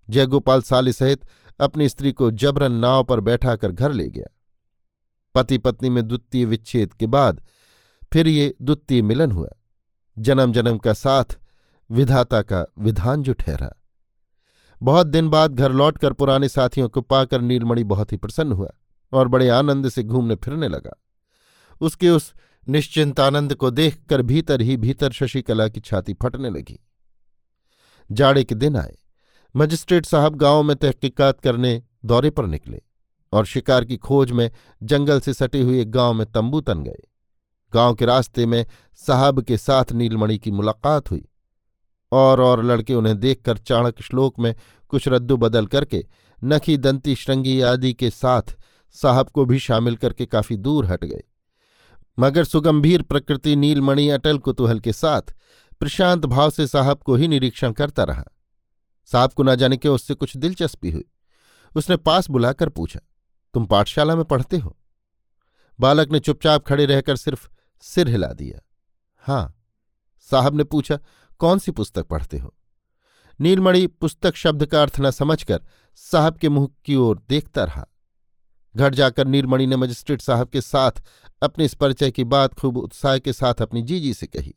जयगोपाल 0.10 0.62
साली 0.62 0.94
सहित 0.94 1.26
अपनी 1.60 1.90
स्त्री 1.90 2.12
को 2.12 2.32
जबरन 2.32 2.72
नाव 2.72 3.04
पर 3.04 3.20
बैठाकर 3.20 3.72
घर 3.72 3.92
ले 3.92 4.10
गया। 4.10 4.28
पति 5.36 5.58
पत्नी 5.58 5.90
में 5.90 6.08
द्वितीय 6.08 6.46
विच्छेद 6.46 6.94
के 6.94 7.08
बाद 7.08 7.42
फिर 8.14 8.28
ये 8.28 8.56
द्वितीय 8.62 9.02
मिलन 9.02 9.32
हुआ। 9.32 9.50
जन्म 10.20 10.52
जन्म 10.52 10.78
का 10.78 10.94
साथ, 10.94 11.40
विधाता 11.92 12.42
का 12.42 12.66
विधान 12.80 13.24
जो 13.24 13.34
ठहरा। 13.34 13.82
बहुत 14.84 15.08
दिन 15.08 15.30
बाद 15.30 15.54
घर 15.54 15.72
लौटकर 15.72 16.14
पुराने 16.14 16.50
साथियों 16.50 16.90
को 16.90 17.02
पाकर 17.02 17.42
नीलमणि 17.42 17.84
बहुत 17.84 18.12
ही 18.12 18.18
प्रसन्न 18.18 18.52
हुआ 18.52 18.70
और 19.14 19.28
बड़े 19.28 19.50
आनंद 19.50 19.90
से 19.90 20.04
घूमने 20.04 20.36
फिरने 20.36 20.68
लगा। 20.68 21.03
उसके 21.82 22.10
उस 22.10 22.34
निश्चिंतानंद 22.68 23.56
को 23.56 23.70
देखकर 23.72 24.22
भीतर 24.22 24.62
ही 24.62 24.78
भीतर 24.78 25.12
शशिकला 25.12 25.68
की 25.68 25.80
छाती 25.80 26.14
फटने 26.14 26.50
लगी। 26.50 26.80
जाड़े 28.10 28.44
के 28.44 28.56
दिन 28.56 28.76
आए। 28.76 28.96
मजिस्ट्रेट 29.56 30.06
साहब 30.06 30.36
गाँव 30.36 30.64
में 30.64 30.76
तहकीकात 30.76 31.40
करने 31.40 31.82
दौरे 32.06 32.30
पर 32.30 32.46
निकले 32.46 32.82
और 33.34 33.46
शिकार 33.46 33.86
की 33.86 33.98
खोज 33.98 34.32
में 34.32 34.50
जंगल 34.84 35.20
से 35.20 35.34
सटे 35.34 35.62
हुए 35.62 35.82
एक 35.82 35.92
गाँव 35.92 36.14
में 36.14 36.26
तंबू 36.32 36.62
तन 36.62 36.84
गए। 36.84 37.04
गाँव 37.74 37.96
के 37.96 38.06
रास्ते 38.06 38.46
में 38.46 38.66
साहब 38.96 39.42
के 39.42 39.58
साथ 39.58 39.92
नीलमणि 39.92 40.38
की 40.38 40.52
मुलाकात 40.52 41.12
हुई 41.12 41.26
और 42.12 42.42
और 42.42 42.64
लड़के 42.64 42.94
उन्हें 42.94 43.20
देखकर 43.20 43.58
चाणक 43.58 44.02
श्लोक 44.02 44.40
में 44.40 44.54
कुछ 44.90 45.08
रद्दू 45.08 45.38
बदल 45.38 45.66
करके 45.66 46.06
नखी 46.44 46.78
दंती 46.78 47.16
श्रृंगी 47.16 47.62
आदि 47.62 47.94
के 47.94 48.10
साथ 48.10 48.56
साहब 48.96 49.30
को 49.30 49.46
भी 49.46 49.60
शामिल 49.60 49.96
करके 49.96 50.26
काफ़ी 50.26 50.58
दूर 50.58 50.86
हट 50.86 51.06
गए। 51.06 51.24
मगर 52.20 52.44
सुगंभीर 52.44 53.02
प्रकृति 53.02 53.56
नीलमणि 53.56 54.10
अटल 54.10 54.38
कुतूहल 54.38 54.80
के 54.80 54.94
साथ 54.94 55.34
प्रशांत 55.80 56.26
भाव 56.26 56.50
से 56.50 56.68
साहब 56.68 56.98
को 56.98 57.16
ही 57.16 57.28
निरीक्षण 57.28 57.72
करता 57.72 58.04
रहा। 58.04 58.24
साहब 59.06 59.32
को 59.32 59.44
न 59.44 59.56
जाने 59.56 59.78
के 59.78 59.90
उससे 59.90 60.14
कुछ 60.14 60.38
दिलचस्पी 60.38 60.92
हुई। 60.92 61.06
उसने 61.76 61.98
पास 61.98 62.30
बुलाकर 62.30 62.70
पूछा, 62.70 63.00
तुम 63.54 63.66
पाठशाला 63.66 64.16
में 64.16 64.26
पढ़ते 64.26 64.58
हो? 64.58 64.78
बालक 65.80 66.12
ने 66.12 66.20
चुपचाप 66.20 66.66
खड़े 66.66 66.86
रहकर 66.86 67.16
सिर्फ़ 67.16 67.50
सिर 67.82 68.08
हिला 68.08 68.28
दिया। 68.28 68.60
हाँ। 69.18 69.64
साहब 70.20 70.56
ने 70.56 70.64
पूछा, 70.64 71.00
कौन 71.40 71.60
सी 71.60 71.72
पुस्तक 71.72 72.08
पढ़ते 72.08 72.38
हो? 72.38 72.56
नीलमणि 73.40 73.88
पुस्तक 73.88 74.36
शब्द 74.36 74.66
का 74.66 74.82
अर्थ 74.82 75.00
न 75.00 75.12
समझकर 75.12 75.62
साहब 75.96 76.38
के 76.38 76.50
मुँह 76.50 76.70
की 76.86 76.96
ओर 76.96 77.22
देखता 77.30 77.64
रहा। 77.64 77.88
घर 78.76 78.94
जाकर 78.94 79.28
नीलमणि 79.28 79.68
ने 79.68 79.76
मजिस्ट्रेट 79.76 80.22
साहब 80.22 80.48
के 80.48 80.62
साथ 80.62 80.92
अपने 81.42 81.66
इस 81.66 81.74
परिचय 81.74 82.12
की 82.12 82.24
बात 82.24 82.54
खूब 82.54 82.78
उत्साह 82.78 83.18
के 83.18 83.34
साथ 83.34 83.62
अपनी 83.62 83.82
जीजी 83.82 84.14
से 84.14 84.28
कही। 84.28 84.56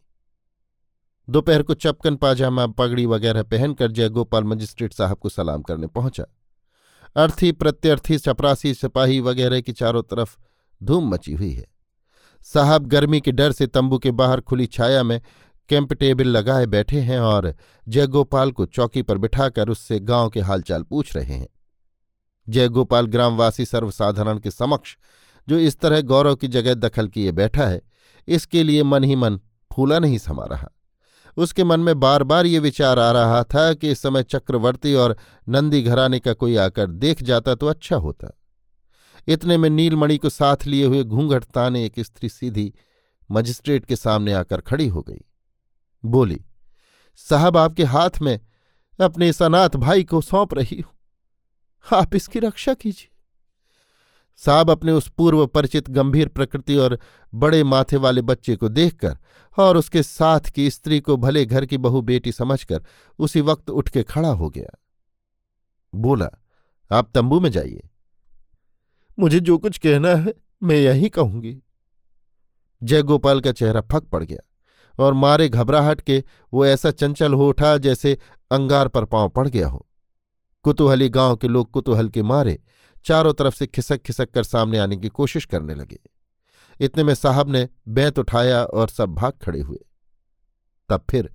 दोपहर 1.31 1.63
को 1.63 1.75
चपकन 1.75 2.17
पाजामा 2.17 2.67
पगड़ी 2.67 3.07
वगैरह 3.07 3.43
पहनकर 3.43 3.93
जयगोपाल 3.93 4.45
मजिस्ट्रेट 4.45 4.93
साहब 4.93 5.17
को 5.17 5.29
सलाम 5.29 5.63
करने 5.63 5.87
पहुँचा। 5.87 6.25
अर्थी, 7.17 7.53
प्रत्यर्थी, 7.53 8.19
चपरासी, 8.19 8.75
सिपाही 8.75 9.21
वगैरह 9.21 9.61
की 9.61 9.73
चारों 9.73 10.03
तरफ़ 10.03 10.37
धूम 10.83 11.11
मची 11.11 11.33
हुई 11.33 11.53
है। 11.53 11.67
साहब 12.43 12.87
गर्मी 12.87 13.21
के 13.21 13.33
डर 13.33 13.53
से 13.53 13.67
तंबू 13.67 13.99
के 13.99 14.11
बाहर 14.11 14.41
खुली 14.41 14.67
छाया 14.67 15.03
में 15.03 15.21
कैंप 15.69 15.93
टेबल 15.93 16.25
लगाए 16.25 16.67
बैठे 16.67 17.01
हैं 17.01 17.21
और 17.21 17.55
जयगोपाल 17.89 18.53
को 18.53 18.67
चौकी 18.67 19.03
पर 19.03 19.19
बिठाकर 19.19 19.69
उससे 19.69 20.01
गाँव 20.01 20.31
के 20.31 20.41
हालचाल 20.41 20.83
पूछ 20.83 21.17
रहे 21.17 21.35
हैं। 21.35 21.49
जयगोपाल 22.49 23.07
ग्रामवासी 23.07 23.65
सर्वसाधारण 23.65 24.39
के 24.39 24.51
समक्ष, 24.51 24.97
जो 25.49 25.59
इस 25.59 25.79
तरह 25.81 26.01
गौरव 26.01 26.35
की 26.35 26.49
जगह 26.49 26.75
दखल 26.75 27.09
किए 27.09 27.33
बैठा 27.33 27.67
है, 27.67 27.83
इसके 28.29 28.63
लिए 28.63 28.83
मन 28.83 29.05
ही 29.05 29.17
मन 29.17 29.41
फूला 29.71 29.99
नहीं 29.99 30.19
समा 30.19 30.45
रहा। 30.45 30.69
उसके 31.37 31.65
मन 31.65 31.81
में 31.81 31.99
बार 32.01 32.23
बार 32.23 32.47
ये 32.47 32.59
विचार 32.59 32.99
आ 32.99 33.11
रहा 33.11 33.43
था 33.45 33.73
कि 33.75 33.91
इस 33.91 34.03
समय 34.03 34.23
चक्रवर्ती 34.23 34.95
और 34.95 35.17
नंदी 35.49 35.83
घराने 35.83 36.19
का 36.19 36.33
कोई 36.33 36.57
आकर 36.57 36.87
देख 36.87 37.23
जाता 37.23 37.55
तो 37.55 37.67
अच्छा 37.67 37.97
होता। 37.97 38.31
इतने 39.29 39.57
में 39.57 39.71
नीलमणि 39.71 40.17
को 40.19 40.29
साथ 40.29 40.67
लिए 40.67 40.85
हुए 40.85 41.03
घूंघट 41.05 41.45
ताने 41.45 41.85
एक 41.85 42.01
स्त्री 42.01 42.29
सीधी 42.29 42.73
मजिस्ट्रेट 43.31 43.85
के 43.85 43.97
सामने 43.97 44.33
आकर 44.33 44.61
खड़ी 44.61 44.89
हो 44.89 45.03
गई। 45.03 45.21
बोली, 46.05 46.41
साहब, 47.17 47.57
आपके 47.57 47.85
हाथ 47.85 48.21
में 48.23 48.39
अपने 48.99 49.29
इस 49.29 49.43
अनाथ 49.43 49.77
भाई 49.77 50.05
को 50.05 50.21
सौंप 50.21 50.55
रही 50.55 50.81
हूँ। 50.81 50.96
आप 51.93 52.15
इसकी 52.15 52.39
रक्षा 52.39 52.75
कीजिए। 52.75 53.13
साहब 54.37 54.71
अपने 54.71 54.93
उस 54.93 55.09
पूर्व 55.09 55.47
परिचित 55.47 55.91
गंभीर 55.91 56.29
प्रकृति 56.29 56.77
और 56.77 56.99
बड़े 57.35 57.65
माथे 57.65 57.97
वाले 57.97 58.23
बच्चे 58.23 58.57
को 58.57 58.69
देखकर 58.69 59.19
और 59.59 59.77
उसके 59.77 60.03
साथ 60.03 60.41
की 60.41 60.71
स्त्री 60.71 61.01
को 61.01 61.17
भले 61.17 61.45
घर 61.47 61.67
की 61.67 61.79
बहु 61.79 62.01
बेटी 62.01 62.33
समझकर 62.33 62.85
उसी 63.19 63.41
वक्त 63.41 63.71
उठ 63.71 63.89
के 63.89 64.03
खड़ा 64.03 64.29
हो 64.29 64.51
गया। 64.51 64.79
बोला, 65.95 66.31
आप 66.93 67.11
तंबू 67.15 67.41
में 67.41 67.51
जाइए। 67.51 67.89
मुझे 69.19 69.41
जो 69.41 69.59
कुछ 69.59 69.79
कहना 69.79 70.09
है, 70.09 70.35
मैं 70.63 70.77
यही 70.77 71.09
कहूँगी। 71.09 71.59
जयगोपाल 72.83 73.41
का 73.41 73.53
चेहरा 73.53 73.81
फक 73.81 74.05
पड़ 74.05 74.25
गया 74.25 74.41
और 75.05 75.13
मारे 75.13 75.49
घबराहट 75.49 76.01
के 76.01 76.25
वो 76.53 76.67
ऐसा 76.67 76.91
चंचल 76.91 77.35
हो 77.35 77.49
उठा 77.49 77.79
जैसे 77.79 78.19
अंगार 78.51 78.89
पर 78.89 79.05
पाँव 79.05 79.29
पड़ 79.29 79.49
गया 79.49 79.69
हो। 79.69 79.87
कुतूहली 80.67 81.09
गाँव 81.09 81.37
के 81.37 81.49
लोग 81.49 81.71
कुतूहल 81.71 82.09
के 82.09 82.23
मारे 82.23 82.63
चारों 83.05 83.33
तरफ़ 83.33 83.57
से 83.57 83.67
खिसक 83.67 84.03
खिसक 84.03 84.31
कर 84.31 84.45
सामने 84.45 84.79
आने 84.79 84.97
की 84.97 85.09
कोशिश 85.09 85.45
करने 85.45 85.75
लगे। 85.75 85.99
इतने 86.81 87.05
में 87.05 87.15
साहब 87.15 87.51
ने 87.51 87.69
बैंत 87.89 88.19
उठाया 88.19 88.65
और 88.65 88.89
सब 88.89 89.09
भाग 89.09 89.33
खड़े 89.43 89.61
हुए। 89.61 89.79
तब 90.89 91.05
फिर 91.11 91.31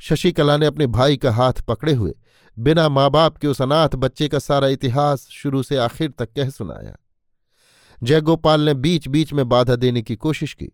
शशिकला 0.00 0.56
ने 0.56 0.66
अपने 0.66 0.86
भाई 0.86 1.16
का 1.16 1.32
हाथ 1.32 1.52
पकड़े 1.52 1.92
हुए 1.92 2.14
बिना 2.58 2.88
माँ 2.88 3.10
बाप 3.10 3.36
के 3.36 3.46
उस 3.46 3.62
अनाथ 3.62 3.88
बच्चे 3.88 4.28
का 4.28 4.38
सारा 4.38 4.68
इतिहास 4.68 5.28
शुरू 5.30 5.62
से 5.62 5.76
आखिर 5.76 6.10
तक 6.10 6.32
कह 6.32 6.50
सुनाया। 6.50 6.96
जयगोपाल 8.02 8.60
ने 8.60 8.74
बीच 8.74 9.08
बीच 9.08 9.32
में 9.32 9.48
बाधा 9.48 9.76
देने 9.76 10.02
की 10.02 10.16
कोशिश 10.16 10.54
की, 10.54 10.68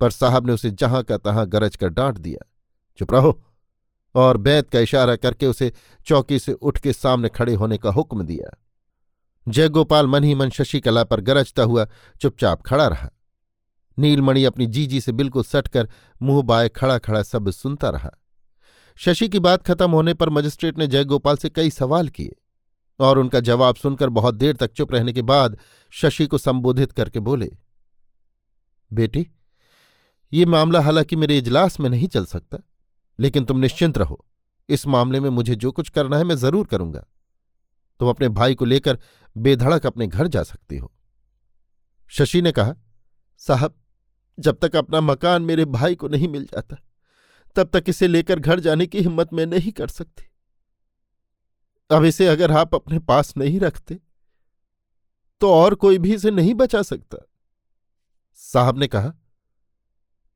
पर 0.00 0.10
साहब 0.10 0.46
ने 0.46 0.52
उसे 0.52 0.70
जहाँ 0.70 1.02
का 1.02 1.16
तहां 1.16 1.44
गरज 1.48 1.76
कर 1.76 1.88
डांट 1.88 2.18
दिया। 2.18 2.50
चुप 2.98 3.12
रहो। 3.12 3.44
और 4.14 4.36
बैत 4.36 4.70
का 4.70 4.80
इशारा 4.80 5.16
करके 5.16 5.46
उसे 5.46 5.72
चौकी 6.06 6.38
से 6.38 6.52
उठ 6.52 6.78
के 6.78 6.92
सामने 6.92 7.28
खड़े 7.28 7.54
होने 7.54 7.78
का 7.78 7.90
हुक्म 7.90 8.22
दिया। 8.22 8.60
जयगोपाल 9.48 10.06
मन 10.06 10.24
ही 10.24 10.34
मन 10.34 10.50
शशिकला 10.50 11.04
पर 11.04 11.20
गरजता 11.20 11.62
हुआ 11.62 11.86
चुपचाप 12.20 12.62
खड़ा 12.62 12.86
रहा। 12.86 13.10
नीलमणि 13.98 14.44
अपनी 14.44 14.66
जीजी 14.66 15.00
से 15.00 15.12
बिल्कुल 15.12 15.42
सटकर 15.42 15.88
मुँह 16.22 16.42
बाय 16.42 16.68
खड़ा 16.68 16.98
खड़ा 16.98 17.22
सब 17.22 17.50
सुनता 17.50 17.90
रहा। 17.90 18.10
शशि 18.96 19.28
की 19.28 19.38
बात 19.38 19.62
खत्म 19.62 19.90
होने 19.90 20.14
पर 20.14 20.30
मजिस्ट्रेट 20.30 20.78
ने 20.78 20.86
जयगोपाल 20.86 21.36
से 21.36 21.50
कई 21.50 21.70
सवाल 21.70 22.08
किए 22.08 22.34
और 23.00 23.18
उनका 23.18 23.40
जवाब 23.40 23.76
सुनकर 23.76 24.08
बहुत 24.08 24.34
देर 24.34 24.56
तक 24.56 24.72
चुप 24.72 24.92
रहने 24.92 25.12
के 25.12 25.22
बाद 25.22 25.58
शशि 25.92 26.26
को 26.26 26.38
संबोधित 26.38 26.92
करके 26.92 27.20
बोले, 27.20 27.50
बेटी, 28.92 29.26
ये 30.32 30.46
मामला 30.46 30.80
हालाँकि 30.80 31.16
मेरे 31.16 31.38
इजलास 31.38 31.80
में 31.80 31.90
नहीं 31.90 32.08
चल 32.08 32.24
सकता। 32.24 32.58
लेकिन 33.18 33.44
तुम 33.44 33.58
निश्चिंत 33.58 33.98
रहो। 33.98 34.24
इस 34.68 34.86
मामले 34.86 35.20
में 35.20 35.28
मुझे 35.30 35.54
जो 35.54 35.72
कुछ 35.72 35.88
करना 35.88 36.18
है 36.18 36.24
मैं 36.24 36.34
ज़रूर 36.36 36.66
करूँगा। 36.66 37.04
तुम 38.00 38.08
अपने 38.08 38.28
भाई 38.30 38.54
को 38.54 38.64
लेकर 38.64 38.98
बेधड़क 39.36 39.86
अपने 39.86 40.06
घर 40.06 40.26
जा 40.26 40.42
सकती 40.42 40.76
हो। 40.76 40.92
शशि 42.10 42.42
ने 42.42 42.52
कहा, 42.52 42.74
साहब, 43.42 43.74
जब 44.38 44.58
तक 44.58 44.76
अपना 44.76 45.00
मकान 45.00 45.42
मेरे 45.42 45.64
भाई 45.64 45.94
को 45.94 46.08
नहीं 46.08 46.28
मिल 46.28 46.44
जाता, 46.44 46.76
तब 47.56 47.70
तक 47.70 47.88
इसे 47.88 48.06
लेकर 48.08 48.38
घर 48.38 48.60
जाने 48.60 48.86
की 48.86 49.00
हिम्मत 49.00 49.32
मैं 49.32 49.46
नहीं 49.46 49.72
कर 49.72 49.88
सकती। 49.88 50.24
अब 51.90 52.04
इसे 52.04 52.26
अगर 52.26 52.52
आप 52.52 52.74
अपने 52.74 52.98
पास 52.98 53.36
नहीं 53.36 53.60
रखते 53.60 53.98
तो 55.40 55.50
और 55.52 55.74
कोई 55.74 55.98
भी 55.98 56.14
इसे 56.14 56.30
नहीं 56.30 56.54
बचा 56.54 56.80
सकता। 56.82 57.18
साहब 58.38 58.78
ने 58.78 58.86
कहा, 58.86 59.12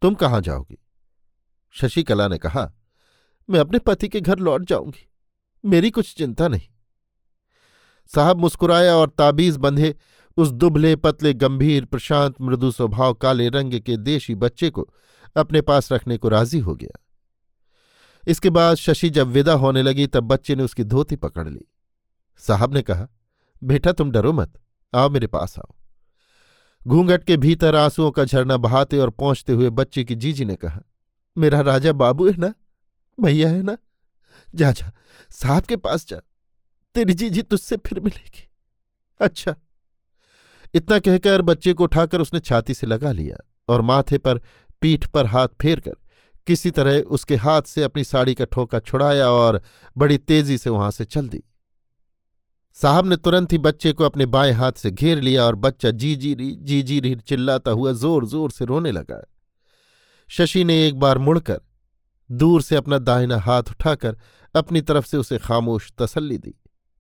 तुम 0.03 0.15
कहाँ 0.15 0.41
जाओगी? 0.41 0.77
शशिकला 1.71 2.29
ने 2.29 2.39
कहा, 2.39 2.73
मैं 3.51 3.61
अपने 3.61 3.79
पति 3.79 4.09
के 4.09 4.21
घर 4.21 4.39
लौट 4.39 4.65
जाऊँगी। 4.65 5.09
मेरी 5.65 5.91
कुछ 5.91 6.15
चिंता 6.15 6.49
नहीं। 6.49 6.69
साहब 8.15 8.39
मुस्कुराया 8.39 8.95
और 8.95 9.09
ताबीज 9.09 9.57
बंधे 9.57 9.97
उस 10.37 10.51
दुबले 10.51 10.97
पतले 10.97 11.35
गंभीर 11.35 11.85
प्रशांत 11.85 12.35
मृदु 12.41 12.71
स्वभाव 12.71 13.15
काले 13.15 13.49
रंग 13.49 13.81
के 13.81 13.97
देशी 13.97 14.35
बच्चे 14.35 14.71
को 14.71 14.89
अपने 15.37 15.61
पास 15.61 15.93
रखने 15.93 16.17
को 16.17 16.29
राज़ी 16.29 16.59
हो 16.59 16.75
गया। 16.75 17.05
इसके 18.29 18.51
बाद 18.51 18.75
शशि 18.75 19.11
जब 19.11 19.27
विदा 19.27 19.53
होने 19.53 19.83
लगी 19.83 20.07
तब 20.07 20.25
बच्चे 20.25 20.57
ने 20.57 20.63
उसकी 20.63 20.85
धोती 20.85 21.17
पकड़ 21.17 21.49
ली। 21.49 21.65
साहब 22.39 22.75
ने 22.75 22.83
कहा, 22.83 23.09
बेटा, 23.65 23.93
तुम 23.93 24.11
डरो 24.11 24.33
मत। 24.33 24.61
आओ 24.95 25.11
मेरे 25.11 25.27
पास 25.27 25.59
आओ। 25.59 25.75
घूंघट 26.87 27.25
के 27.25 27.37
भीतर 27.37 27.77
आंसुओं 27.77 28.11
का 28.11 28.25
झरना 28.25 28.57
बहाते 28.57 28.99
और 28.99 29.11
पहुँचते 29.11 29.53
हुए 29.53 29.71
बच्चे 29.71 30.05
की 30.05 30.15
जीजी 30.15 30.45
ने 30.45 30.57
कहा 30.57 30.83
मेरा 31.39 31.61
राजा 31.61 31.93
बाबू 31.95 32.29
है 32.29 32.37
ना? 32.37 32.53
भैया 33.19 33.49
है 33.49 33.63
ना? 33.63 33.77
जा 34.55 34.71
जा, 34.73 34.91
साहब 35.31 35.63
के 35.63 35.77
पास 35.77 36.07
जा। 36.09 36.21
तेरी 36.95 37.15
जीजी 37.15 37.43
तुझसे 37.43 37.77
फिर 37.77 38.01
मिलेगी। 38.01 38.49
अच्छा। 39.21 39.55
इतना 40.75 40.99
कहकर 40.99 41.43
बच्चे 41.43 41.73
को 41.73 41.85
उठाकर 41.85 42.21
उसने 42.21 42.41
छाती 42.41 42.75
से 42.75 42.87
लगा 42.87 43.13
लिया 43.13 43.37
और 43.69 43.81
माथे 43.81 44.19
पर 44.19 44.41
पीठ 44.81 45.07
पर 45.07 45.27
हाथ 45.27 45.49
फेर 45.61 45.81
कर 45.81 45.97
किसी 46.47 46.71
तरह 46.71 47.01
उसके 47.09 47.37
हाथ 47.37 47.63
से 47.63 47.83
अपनी 47.83 48.05
साड़ी 48.05 48.35
का 48.35 48.45
ठोका 48.45 48.79
छुड़ाया 48.79 49.29
और 49.31 49.61
बड़ी 49.97 50.19
तेज़ी 50.19 50.59
से 50.59 50.71
वहाँ 50.71 50.91
से 50.91 51.05
चल 51.05 51.29
दी। 51.29 51.43
साहब 52.77 53.07
ने 53.07 53.17
तुरंत 53.17 53.53
ही 53.53 53.59
बच्चे 53.59 53.93
को 53.93 54.05
अपने 54.05 54.27
बाएँ 54.27 54.53
हाथ 54.53 54.73
से 54.73 54.91
घेर 54.91 55.21
लिया 55.21 55.45
और 55.45 55.55
बच्चा 55.55 55.91
जी 55.91 56.15
जी 56.17 56.35
री 56.35 56.51
जी 56.61 56.83
जी 56.83 57.01
री 57.01 57.15
चिल्लाता 57.17 57.71
हुआ 57.71 57.93
ज़ोर 57.93 58.27
ज़ोर 58.27 58.51
से 58.51 58.65
रोने 58.65 58.93
लगा। 58.93 59.23
शशि 60.29 60.65
ने 60.65 60.87
एक 60.87 60.99
बार 60.99 61.19
मुड़कर 61.19 61.61
दूर 62.31 62.63
से 62.63 62.77
अपना 62.77 62.99
दाहिना 62.99 63.39
हाथ 63.39 63.63
उठाकर 63.63 64.17
अपनी 64.55 64.81
तरफ़ 64.81 65.07
से 65.07 65.17
उसे 65.17 65.39
खामोश 65.39 65.93
तसल्ली 65.99 66.39
दी 66.39 66.55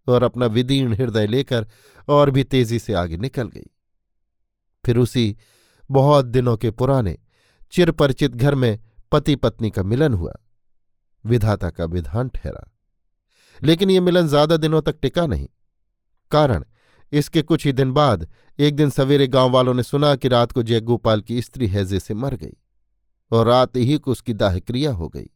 और 0.06 0.22
अपना 0.22 0.46
विदीर्ण 0.46 0.94
हृदय 0.94 1.26
लेकर 1.26 1.66
और 2.08 2.30
भी 2.30 2.44
तेज़ी 2.44 2.78
से 2.78 2.92
आगे 2.92 3.16
निकल 3.16 3.48
गई। 3.48 3.70
फिर 4.84 4.98
उसी 4.98 5.36
बहुत 5.90 6.24
दिनों 6.24 6.56
के 6.56 6.70
पुराने, 6.70 7.18
चिरपरिचित 7.72 8.34
घर 8.34 8.54
में 8.54 8.78
पति 9.12 9.36
पत्नी 9.36 9.70
का 9.70 9.82
मिलन 9.82 10.14
हुआ। 10.14 10.32
विधाता 11.24 11.70
का 11.70 11.84
विधान 11.84 12.28
ठहरा। 12.28 12.72
लेकिन 13.62 13.90
ये 13.90 14.00
मिलन 14.00 14.26
ज़्यादा 14.28 14.56
दिनों 14.56 14.82
तक 14.82 14.98
टिका 15.02 15.26
नहीं। 15.26 15.48
कारण, 16.30 16.64
इसके 17.12 17.42
कुछ 17.42 17.66
ही 17.66 17.72
दिन 17.72 17.92
बाद 17.92 18.28
एक 18.58 18.76
दिन 18.76 18.90
सवेरे 18.90 19.26
गाँव 19.26 19.50
वालों 19.50 19.74
ने 19.74 19.82
सुना 19.82 20.16
कि 20.16 20.28
रात 20.28 20.52
को 20.52 20.62
जयगोपाल 20.62 21.20
की 21.20 21.42
स्त्री 21.42 21.66
हैजे 21.66 22.00
से 22.00 22.14
मर 22.14 22.34
गई। 22.34 22.56
और 23.30 23.46
रात 23.46 23.76
ही 23.76 23.98
को 23.98 24.10
उसकी 24.12 24.32
दाह 24.32 24.58
क्रिया 24.58 24.92
हो 24.92 25.08
गई। 25.08 25.30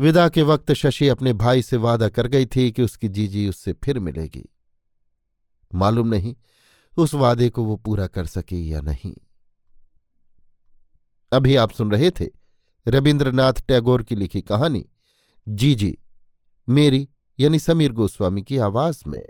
विदा 0.00 0.28
के 0.28 0.42
वक्त 0.42 0.72
शशि 0.72 1.08
अपने 1.08 1.32
भाई 1.32 1.62
से 1.62 1.76
वादा 1.76 2.08
कर 2.08 2.26
गई 2.26 2.46
थी 2.46 2.72
कि 2.72 2.82
उसकी 2.82 3.08
जीजी 3.08 3.48
उससे 3.48 3.72
फिर 3.72 3.98
मिलेगी। 3.98 4.44
मालूम 5.74 6.08
नहीं 6.08 6.36
उस 6.96 7.14
वादे 7.14 7.50
को 7.50 7.64
वो 7.64 7.76
पूरा 7.76 8.06
कर 8.06 8.26
सकी 8.26 8.72
या 8.72 8.80
नहीं। 8.80 9.14
अभी 11.32 11.56
आप 11.56 11.70
सुन 11.70 11.90
रहे 11.90 12.10
थे 12.10 12.26
रविन्द्रनाथ 12.88 13.52
टैगोर 13.52 14.02
की 14.02 14.14
लिखी 14.14 14.42
कहानी 14.42 14.88
जी 15.48 15.74
जी 15.74 15.98
मेरी 16.68 17.08
यानी 17.40 17.58
समीर 17.58 17.92
गोस्वामी 17.92 18.42
की 18.42 18.58
आवाज़ 18.58 19.02
में। 19.06 19.26